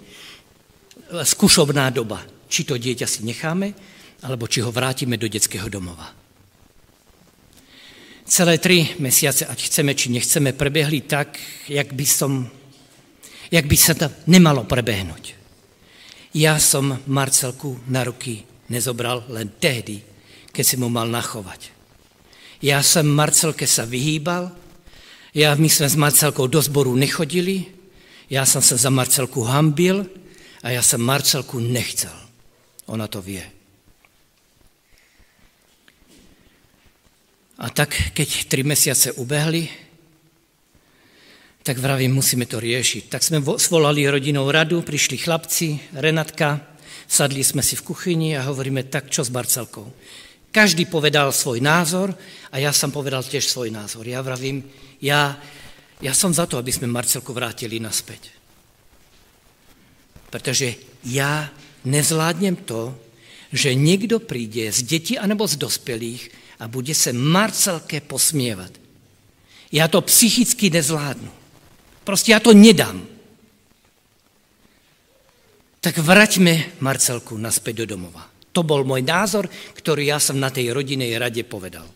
skúšobná 1.25 1.88
doba, 1.88 2.21
či 2.53 2.68
to 2.68 2.77
dieťa 2.77 3.07
si 3.09 3.25
necháme, 3.25 3.73
alebo 4.25 4.51
či 4.51 4.61
ho 4.61 4.68
vrátime 4.68 5.16
do 5.16 5.31
detského 5.31 5.71
domova. 5.73 6.12
Celé 8.29 8.61
tri 8.61 8.92
mesiace, 9.01 9.49
ať 9.49 9.73
chceme 9.73 9.97
či 9.97 10.12
nechceme, 10.12 10.53
prebehli 10.53 11.09
tak, 11.09 11.40
jak 11.64 11.97
by, 11.97 12.05
som, 12.05 12.44
jak 13.49 13.64
by 13.64 13.77
sa 13.79 13.97
to 13.97 14.12
nemalo 14.29 14.68
prebehnúť. 14.68 15.33
Ja 16.37 16.61
som 16.61 17.01
Marcelku 17.09 17.81
na 17.88 18.05
ruky 18.05 18.44
nezobral 18.68 19.25
len 19.33 19.49
tehdy, 19.57 20.05
keď 20.53 20.64
si 20.64 20.77
mu 20.77 20.92
mal 20.92 21.09
nachovať. 21.09 21.73
Ja 22.61 22.85
som 22.85 23.09
Marcelke 23.09 23.64
sa 23.64 23.88
vyhýbal, 23.88 24.53
ja, 25.37 25.53
my 25.53 25.69
sme 25.69 25.88
s 25.88 25.97
Marcelkou 25.97 26.49
do 26.49 26.61
zboru 26.61 26.97
nechodili, 26.97 27.69
ja 28.29 28.45
som 28.45 28.61
sa 28.61 28.77
za 28.77 28.93
Marcelku 28.93 29.45
hambil 29.45 30.05
a 30.61 30.73
ja 30.73 30.85
som 30.85 31.01
Marcelku 31.01 31.61
nechcel. 31.61 32.12
Ona 32.88 33.09
to 33.09 33.21
vie. 33.25 33.45
A 37.59 37.67
tak, 37.75 37.91
keď 38.14 38.29
tri 38.47 38.62
mesiace 38.62 39.11
ubehli, 39.19 39.67
tak 41.67 41.83
vravím, 41.83 42.17
musíme 42.17 42.47
to 42.47 42.62
riešiť. 42.62 43.12
Tak 43.12 43.21
sme 43.21 43.45
svolali 43.61 44.07
rodinou 44.09 44.49
radu, 44.49 44.81
prišli 44.81 45.21
chlapci, 45.21 45.93
Renatka, 45.93 46.64
sadli 47.05 47.45
sme 47.45 47.61
si 47.61 47.77
v 47.77 47.85
kuchyni 47.85 48.38
a 48.38 48.47
hovoríme, 48.47 48.87
tak 48.88 49.12
čo 49.12 49.27
s 49.27 49.29
Barcelkou? 49.29 49.85
Každý 50.59 50.90
povedal 50.90 51.31
svoj 51.31 51.62
názor 51.62 52.11
a 52.51 52.59
ja 52.59 52.75
som 52.75 52.90
povedal 52.90 53.23
tiež 53.23 53.47
svoj 53.47 53.71
názor. 53.71 54.03
Ja 54.03 54.18
vravím, 54.27 54.66
ja, 54.99 55.38
ja 56.03 56.11
som 56.11 56.35
za 56.35 56.51
to, 56.51 56.59
aby 56.59 56.75
sme 56.75 56.90
Marcelku 56.90 57.31
vrátili 57.31 57.79
naspäť. 57.79 58.35
Pretože 60.35 60.75
ja 61.07 61.47
nezvládnem 61.87 62.66
to, 62.66 62.90
že 63.55 63.79
niekto 63.79 64.18
príde 64.18 64.66
z 64.75 64.83
detí 64.83 65.14
anebo 65.14 65.47
z 65.47 65.62
dospelých 65.62 66.27
a 66.59 66.66
bude 66.66 66.90
se 66.90 67.14
Marcelke 67.14 68.03
posmievať. 68.03 68.83
Ja 69.71 69.87
to 69.87 70.03
psychicky 70.03 70.75
nezvládnu. 70.75 71.31
Proste 72.03 72.35
ja 72.35 72.42
to 72.42 72.51
nedám. 72.51 72.99
Tak 75.79 76.03
vraťme 76.03 76.83
Marcelku 76.83 77.38
naspäť 77.38 77.87
do 77.87 77.94
domova. 77.94 78.38
To 78.59 78.66
bol 78.66 78.83
môj 78.83 79.07
názor, 79.07 79.47
ktorý 79.79 80.11
ja 80.11 80.18
som 80.18 80.35
na 80.35 80.51
tej 80.51 80.75
rodinej 80.75 81.14
rade 81.14 81.47
povedal. 81.47 81.87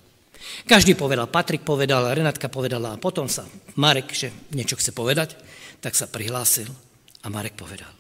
Každý 0.63 0.95
povedal, 0.95 1.27
Patrik 1.27 1.67
povedal, 1.67 2.15
Renátka 2.15 2.47
povedala 2.47 2.95
a 2.95 3.03
potom 3.03 3.27
sa 3.27 3.43
Marek, 3.75 4.15
že 4.15 4.31
niečo 4.55 4.79
chce 4.79 4.95
povedať, 4.95 5.35
tak 5.83 5.99
sa 5.99 6.07
prihlásil 6.07 6.71
a 7.19 7.27
Marek 7.35 7.59
povedal. 7.59 7.91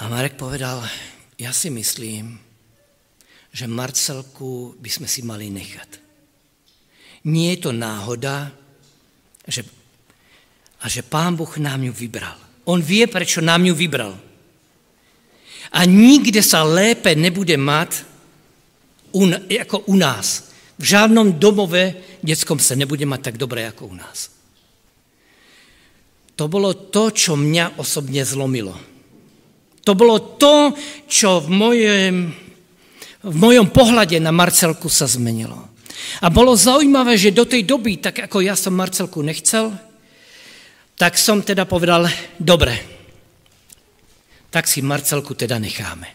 A 0.00 0.08
Marek 0.08 0.40
povedal, 0.40 0.80
ja 1.36 1.52
si 1.52 1.68
myslím, 1.68 2.40
že 3.52 3.68
Marcelku 3.68 4.80
by 4.80 4.88
sme 4.88 5.04
si 5.04 5.20
mali 5.20 5.52
nechať. 5.52 6.00
Nie 7.28 7.60
je 7.60 7.68
to 7.68 7.76
náhoda, 7.76 8.56
že, 9.44 9.68
a 10.80 10.88
že 10.88 11.04
pán 11.04 11.36
Boh 11.36 11.52
nám 11.60 11.84
ju 11.84 11.92
vybral. 11.92 12.40
On 12.64 12.80
vie, 12.80 13.04
prečo 13.04 13.44
nám 13.44 13.68
ju 13.68 13.76
vybral. 13.76 14.31
A 15.72 15.88
nikde 15.88 16.44
sa 16.44 16.64
lépe 16.68 17.16
nebude 17.16 17.56
mať 17.56 18.04
ako 19.66 19.88
u 19.88 19.96
nás. 19.96 20.52
V 20.76 20.84
žádnom 20.84 21.36
domove 21.36 21.96
detskom 22.24 22.60
sa 22.60 22.76
nebude 22.76 23.04
mať 23.04 23.32
tak 23.32 23.36
dobré 23.40 23.68
ako 23.68 23.92
u 23.92 23.94
nás. 23.96 24.32
To 26.36 26.48
bolo 26.48 26.72
to, 26.88 27.12
čo 27.12 27.36
mňa 27.36 27.76
osobne 27.76 28.24
zlomilo. 28.24 28.74
To 29.84 29.92
bolo 29.92 30.38
to, 30.38 30.72
čo 31.10 31.42
v 31.42 31.48
mojom, 31.50 32.14
v 33.22 33.36
mojom 33.36 33.68
pohľade 33.68 34.16
na 34.22 34.32
Marcelku 34.32 34.88
sa 34.88 35.10
zmenilo. 35.10 35.58
A 36.22 36.30
bolo 36.30 36.56
zaujímavé, 36.56 37.18
že 37.18 37.34
do 37.34 37.46
tej 37.46 37.66
doby, 37.66 37.98
tak 37.98 38.26
ako 38.26 38.42
ja 38.42 38.54
som 38.58 38.74
Marcelku 38.74 39.22
nechcel, 39.22 39.74
tak 40.96 41.18
som 41.18 41.42
teda 41.42 41.66
povedal, 41.66 42.06
dobre, 42.38 43.01
tak 44.52 44.68
si 44.68 44.84
Marcelku 44.84 45.32
teda 45.32 45.56
necháme. 45.56 46.12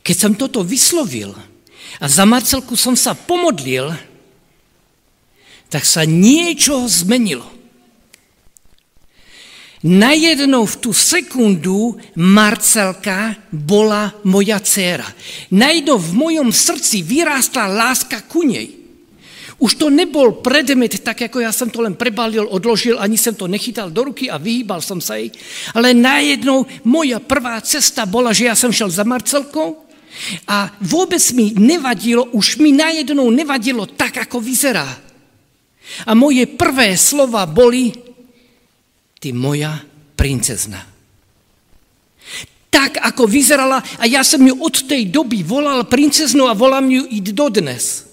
Keď 0.00 0.16
som 0.16 0.32
toto 0.32 0.64
vyslovil 0.64 1.36
a 2.00 2.04
za 2.08 2.24
Marcelku 2.24 2.74
som 2.74 2.96
sa 2.96 3.12
pomodlil, 3.12 3.92
tak 5.68 5.84
sa 5.84 6.08
niečo 6.08 6.88
zmenilo. 6.88 7.46
Najednou 9.82 10.62
v 10.62 10.74
tú 10.78 10.94
sekundu 10.94 11.98
Marcelka 12.14 13.34
bola 13.50 14.14
moja 14.22 14.62
dcéra. 14.62 15.06
Najednou 15.50 15.98
v 15.98 16.10
mojom 16.14 16.48
srdci 16.54 17.02
vyrástla 17.02 17.66
láska 17.66 18.22
ku 18.30 18.46
nej. 18.46 18.81
Už 19.62 19.78
to 19.78 19.94
nebol 19.94 20.42
predmet, 20.42 21.06
tak 21.06 21.30
ako 21.30 21.38
ja 21.38 21.54
som 21.54 21.70
to 21.70 21.86
len 21.86 21.94
prebalil, 21.94 22.50
odložil, 22.50 22.98
ani 22.98 23.14
som 23.14 23.30
to 23.38 23.46
nechytal 23.46 23.94
do 23.94 24.10
ruky 24.10 24.26
a 24.26 24.34
vyhýbal 24.34 24.82
som 24.82 24.98
sa 24.98 25.14
jej. 25.14 25.30
Ale 25.70 25.94
najednou 25.94 26.66
moja 26.82 27.22
prvá 27.22 27.62
cesta 27.62 28.02
bola, 28.02 28.34
že 28.34 28.50
ja 28.50 28.58
som 28.58 28.74
šel 28.74 28.90
za 28.90 29.06
Marcelkou 29.06 29.86
a 30.50 30.66
vôbec 30.82 31.22
mi 31.38 31.54
nevadilo, 31.54 32.26
už 32.34 32.58
mi 32.58 32.74
najednou 32.74 33.30
nevadilo 33.30 33.86
tak, 33.86 34.26
ako 34.26 34.42
vyzerá. 34.42 34.98
A 36.06 36.12
moje 36.18 36.42
prvé 36.50 36.98
slova 36.98 37.46
boli, 37.46 37.94
ty 39.22 39.30
moja 39.30 39.78
princezna. 40.18 40.82
Tak, 42.66 42.98
ako 42.98 43.30
vyzerala, 43.30 43.78
a 43.78 44.10
ja 44.10 44.26
som 44.26 44.42
ju 44.42 44.58
od 44.58 44.90
tej 44.90 45.06
doby 45.06 45.46
volal 45.46 45.86
princeznu 45.86 46.50
a 46.50 46.56
volám 46.58 46.90
ju 46.90 47.06
i 47.14 47.22
dodnes. 47.22 48.11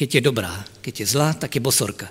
Keď 0.00 0.16
je 0.16 0.22
dobrá, 0.24 0.64
keď 0.80 1.04
je 1.04 1.06
zlá, 1.12 1.36
tak 1.36 1.52
je 1.52 1.60
bosorka. 1.60 2.08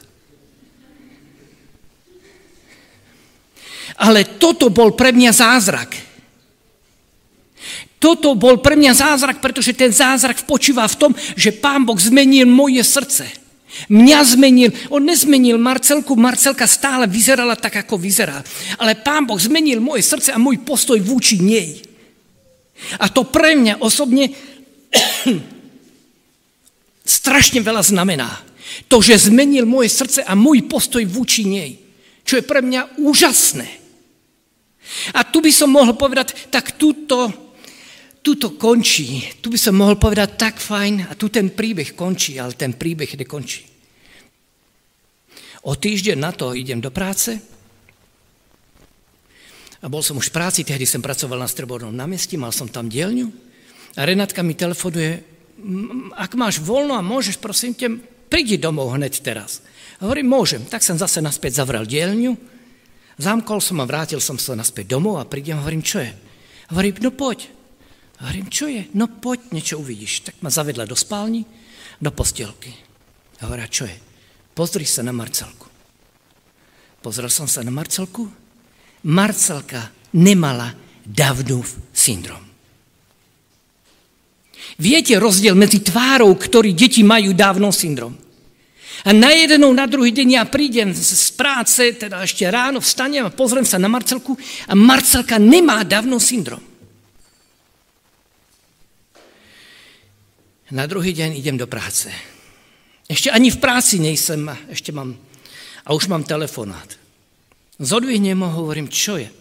Ale 3.98 4.38
toto 4.38 4.70
bol 4.70 4.94
pre 4.94 5.10
mňa 5.10 5.34
zázrak. 5.34 5.98
Toto 7.98 8.38
bol 8.38 8.62
pre 8.62 8.78
mňa 8.78 8.94
zázrak, 8.94 9.42
pretože 9.42 9.74
ten 9.74 9.90
zázrak 9.90 10.46
počíva 10.46 10.86
v 10.86 11.00
tom, 11.02 11.12
že 11.34 11.50
Pán 11.50 11.82
Boh 11.82 11.98
zmenil 11.98 12.46
moje 12.46 12.86
srdce. 12.86 13.26
Mňa 13.90 14.20
zmenil, 14.38 14.70
on 14.94 15.02
nezmenil 15.02 15.58
Marcelku, 15.58 16.14
Marcelka 16.14 16.70
stále 16.70 17.10
vyzerala 17.10 17.58
tak, 17.58 17.82
ako 17.82 17.98
vyzerá. 17.98 18.38
Ale 18.78 19.02
Pán 19.02 19.26
Boh 19.26 19.42
zmenil 19.42 19.82
moje 19.82 20.06
srdce 20.06 20.30
a 20.30 20.38
môj 20.38 20.62
postoj 20.62 21.02
vúči 21.02 21.42
nej. 21.42 21.82
A 23.02 23.10
to 23.10 23.26
pre 23.26 23.58
mňa 23.58 23.82
osobne 23.82 24.30
strašne 27.10 27.66
veľa 27.66 27.82
znamená. 27.82 28.30
To, 28.86 29.02
že 29.02 29.34
zmenil 29.34 29.66
moje 29.66 29.90
srdce 29.90 30.22
a 30.22 30.38
môj 30.38 30.70
postoj 30.70 31.02
vúči 31.10 31.50
nej. 31.50 31.82
Čo 32.22 32.38
je 32.38 32.46
pre 32.46 32.62
mňa 32.62 33.02
úžasné. 33.02 33.66
A 35.18 35.26
tu 35.26 35.42
by 35.42 35.50
som 35.50 35.74
mohol 35.74 35.98
povedať, 35.98 36.54
tak 36.54 36.78
túto, 36.78 37.34
túto 38.22 38.54
končí. 38.54 39.26
Tu 39.42 39.50
by 39.50 39.58
som 39.58 39.74
mohol 39.74 39.98
povedať 39.98 40.38
tak 40.38 40.56
fajn 40.62 41.10
a 41.10 41.18
tu 41.18 41.34
ten 41.34 41.50
príbeh 41.50 41.98
končí, 41.98 42.38
ale 42.38 42.54
ten 42.54 42.78
príbeh 42.78 43.10
nekončí. 43.10 43.66
O 45.66 45.74
týždeň 45.76 46.18
na 46.18 46.32
to 46.32 46.54
idem 46.54 46.80
do 46.80 46.94
práce 46.94 47.36
a 49.80 49.88
bol 49.88 50.04
som 50.04 50.20
už 50.20 50.32
v 50.32 50.36
práci, 50.36 50.68
tehdy 50.68 50.84
som 50.84 51.04
pracoval 51.04 51.40
na 51.40 51.48
Strebornom 51.48 51.96
námestí, 51.96 52.36
mal 52.36 52.52
som 52.52 52.68
tam 52.68 52.92
dielňu 52.92 53.32
a 53.96 54.04
Renátka 54.04 54.44
mi 54.44 54.56
telefonuje, 54.56 55.24
ak 56.16 56.32
máš 56.36 56.60
voľno 56.64 56.96
a 56.96 57.04
môžeš, 57.06 57.38
prosím 57.38 57.76
ťa, 57.76 57.88
prídi 58.30 58.58
domov 58.60 58.96
hneď 58.96 59.20
teraz. 59.20 59.62
A 60.00 60.08
hovorím, 60.08 60.32
môžem. 60.32 60.64
Tak 60.64 60.84
som 60.86 60.96
zase 60.96 61.20
naspäť 61.20 61.60
zavrel 61.60 61.84
dielňu, 61.84 62.34
zamkol 63.20 63.60
som 63.60 63.84
a 63.84 63.90
vrátil 63.90 64.24
som 64.24 64.40
sa 64.40 64.56
naspäť 64.56 64.96
domov 64.96 65.20
a 65.20 65.28
prídem 65.28 65.60
a 65.60 65.64
hovorím, 65.64 65.84
čo 65.84 66.00
je? 66.00 66.12
A 66.68 66.70
hovorím, 66.72 66.96
no 67.04 67.12
poď. 67.12 67.52
A 68.20 68.28
hovorím, 68.28 68.48
čo 68.52 68.66
je? 68.68 68.88
No 68.96 69.08
poď, 69.08 69.52
niečo 69.56 69.80
uvidíš. 69.80 70.28
Tak 70.28 70.44
ma 70.44 70.52
zavedla 70.52 70.84
do 70.88 70.96
spálni, 70.96 71.44
do 72.00 72.12
postielky. 72.12 72.72
A 73.40 73.48
hovorím, 73.48 73.72
čo 73.72 73.88
je? 73.88 73.98
Pozri 74.56 74.84
sa 74.84 75.04
na 75.04 75.16
Marcelku. 75.16 75.68
Pozrel 77.00 77.32
som 77.32 77.48
sa 77.48 77.64
na 77.64 77.72
Marcelku. 77.72 78.28
Marcelka 79.08 79.88
nemala 80.12 80.76
Davnov 81.08 81.64
syndrom. 81.96 82.49
Viete 84.80 85.20
rozdiel 85.20 85.60
medzi 85.60 85.84
tvárou, 85.84 86.32
ktorý 86.40 86.72
deti 86.72 87.04
majú 87.04 87.36
dávno 87.36 87.68
syndrom. 87.68 88.16
A 89.04 89.12
na 89.12 89.32
jednou, 89.32 89.72
na 89.76 89.88
druhý 89.88 90.12
deň 90.12 90.40
ja 90.40 90.44
prídem 90.48 90.92
z 90.92 91.32
práce, 91.36 91.96
teda 91.96 92.24
ešte 92.24 92.48
ráno 92.48 92.84
vstanem 92.84 93.28
a 93.28 93.32
pozriem 93.32 93.64
sa 93.64 93.80
na 93.80 93.92
Marcelku 93.92 94.36
a 94.68 94.74
Marcelka 94.76 95.40
nemá 95.40 95.84
dávno 95.84 96.20
syndrom. 96.20 96.60
Na 100.72 100.86
druhý 100.88 101.16
deň 101.16 101.40
idem 101.40 101.56
do 101.60 101.66
práce. 101.68 102.12
Ešte 103.10 103.32
ani 103.34 103.50
v 103.50 103.58
práci 103.58 103.98
nejsem, 103.98 104.46
ešte 104.70 104.94
mám, 104.94 105.18
a 105.82 105.90
už 105.96 106.08
mám 106.12 106.24
telefonát. 106.24 107.00
Zodvihnem 107.80 108.38
ho, 108.38 108.52
hovorím, 108.64 108.92
čo 108.92 109.18
je? 109.18 109.32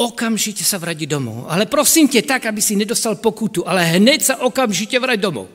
Okamžite 0.00 0.64
sa 0.64 0.80
vrať 0.80 1.04
domov. 1.04 1.44
Ale 1.52 1.68
prosím 1.68 2.08
ťa 2.08 2.24
tak, 2.24 2.42
aby 2.48 2.64
si 2.64 2.72
nedostal 2.72 3.20
pokutu, 3.20 3.68
ale 3.68 4.00
hneď 4.00 4.20
sa 4.24 4.34
okamžite 4.40 4.96
vrať 4.96 5.18
domov. 5.20 5.46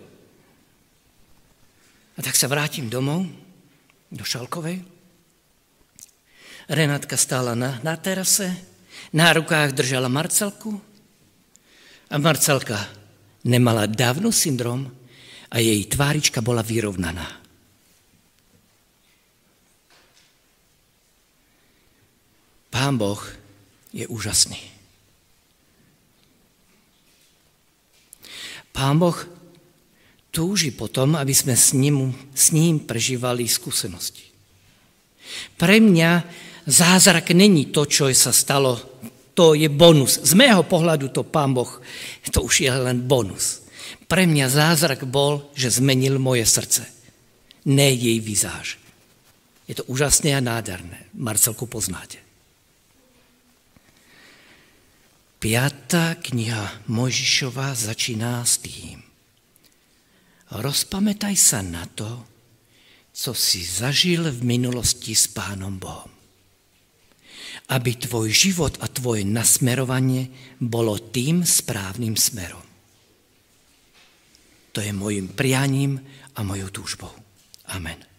A 2.16 2.20
tak 2.22 2.38
sa 2.38 2.46
vrátim 2.46 2.86
domov, 2.88 3.26
do 4.14 4.24
Šalkovej. 4.24 4.86
Renátka 6.70 7.18
stála 7.18 7.58
na, 7.58 7.82
na 7.82 7.98
terase, 7.98 8.48
na 9.12 9.34
rukách 9.34 9.74
držala 9.74 10.10
Marcelku 10.10 10.78
a 12.10 12.16
Marcelka 12.18 12.80
nemala 13.46 13.86
dávno 13.86 14.34
syndrom 14.34 14.90
a 15.52 15.58
jej 15.62 15.86
tvárička 15.86 16.42
bola 16.42 16.66
vyrovnaná. 16.66 17.46
Pán 22.74 22.98
Boh 22.98 23.45
je 23.96 24.04
úžasný. 24.12 24.60
Pán 28.76 29.00
Boh 29.00 29.16
túži 30.36 30.76
potom, 30.76 31.16
aby 31.16 31.32
sme 31.32 31.56
s 31.56 31.72
ním, 31.72 32.12
s 32.36 32.52
ním 32.52 32.84
prežívali 32.84 33.48
skúsenosti. 33.48 34.28
Pre 35.56 35.80
mňa 35.80 36.28
zázrak 36.68 37.32
není 37.32 37.72
to, 37.72 37.88
čo 37.88 38.12
sa 38.12 38.36
stalo, 38.36 38.76
to 39.32 39.56
je 39.56 39.72
bonus. 39.72 40.20
Z 40.20 40.36
mého 40.36 40.68
pohľadu 40.68 41.08
to 41.16 41.24
Pán 41.24 41.56
Boh, 41.56 41.72
to 42.36 42.44
už 42.44 42.68
je 42.68 42.72
len 42.72 43.08
bonus. 43.08 43.64
Pre 44.12 44.28
mňa 44.28 44.52
zázrak 44.52 45.08
bol, 45.08 45.48
že 45.56 45.72
zmenil 45.72 46.20
moje 46.20 46.44
srdce, 46.44 46.84
ne 47.64 47.96
jej 47.96 48.20
vizáž. 48.20 48.76
Je 49.72 49.74
to 49.74 49.88
úžasné 49.88 50.36
a 50.36 50.44
nádherné. 50.44 51.10
Marcelku 51.16 51.66
poznáte. 51.66 52.25
Piatá 55.46 56.18
kniha 56.18 56.90
Mojžišová 56.90 57.78
začíná 57.78 58.42
s 58.42 58.66
tým. 58.66 58.98
Rozpamätaj 60.50 61.38
sa 61.38 61.62
na 61.62 61.86
to, 61.86 62.26
co 63.14 63.30
si 63.38 63.62
zažil 63.62 64.26
v 64.26 64.42
minulosti 64.42 65.14
s 65.14 65.30
Pánom 65.30 65.78
Bohom. 65.78 66.10
aby 67.70 67.94
tvoj 67.94 68.34
život 68.34 68.74
a 68.82 68.90
tvoje 68.90 69.22
nasmerovanie 69.22 70.34
bolo 70.58 70.98
tým 70.98 71.46
správnym 71.46 72.18
smerom. 72.18 72.66
To 74.74 74.82
je 74.82 74.90
mojim 74.98 75.30
prianím 75.30 76.02
a 76.34 76.42
mojou 76.42 76.74
túžbou. 76.74 77.14
Amen. 77.70 78.15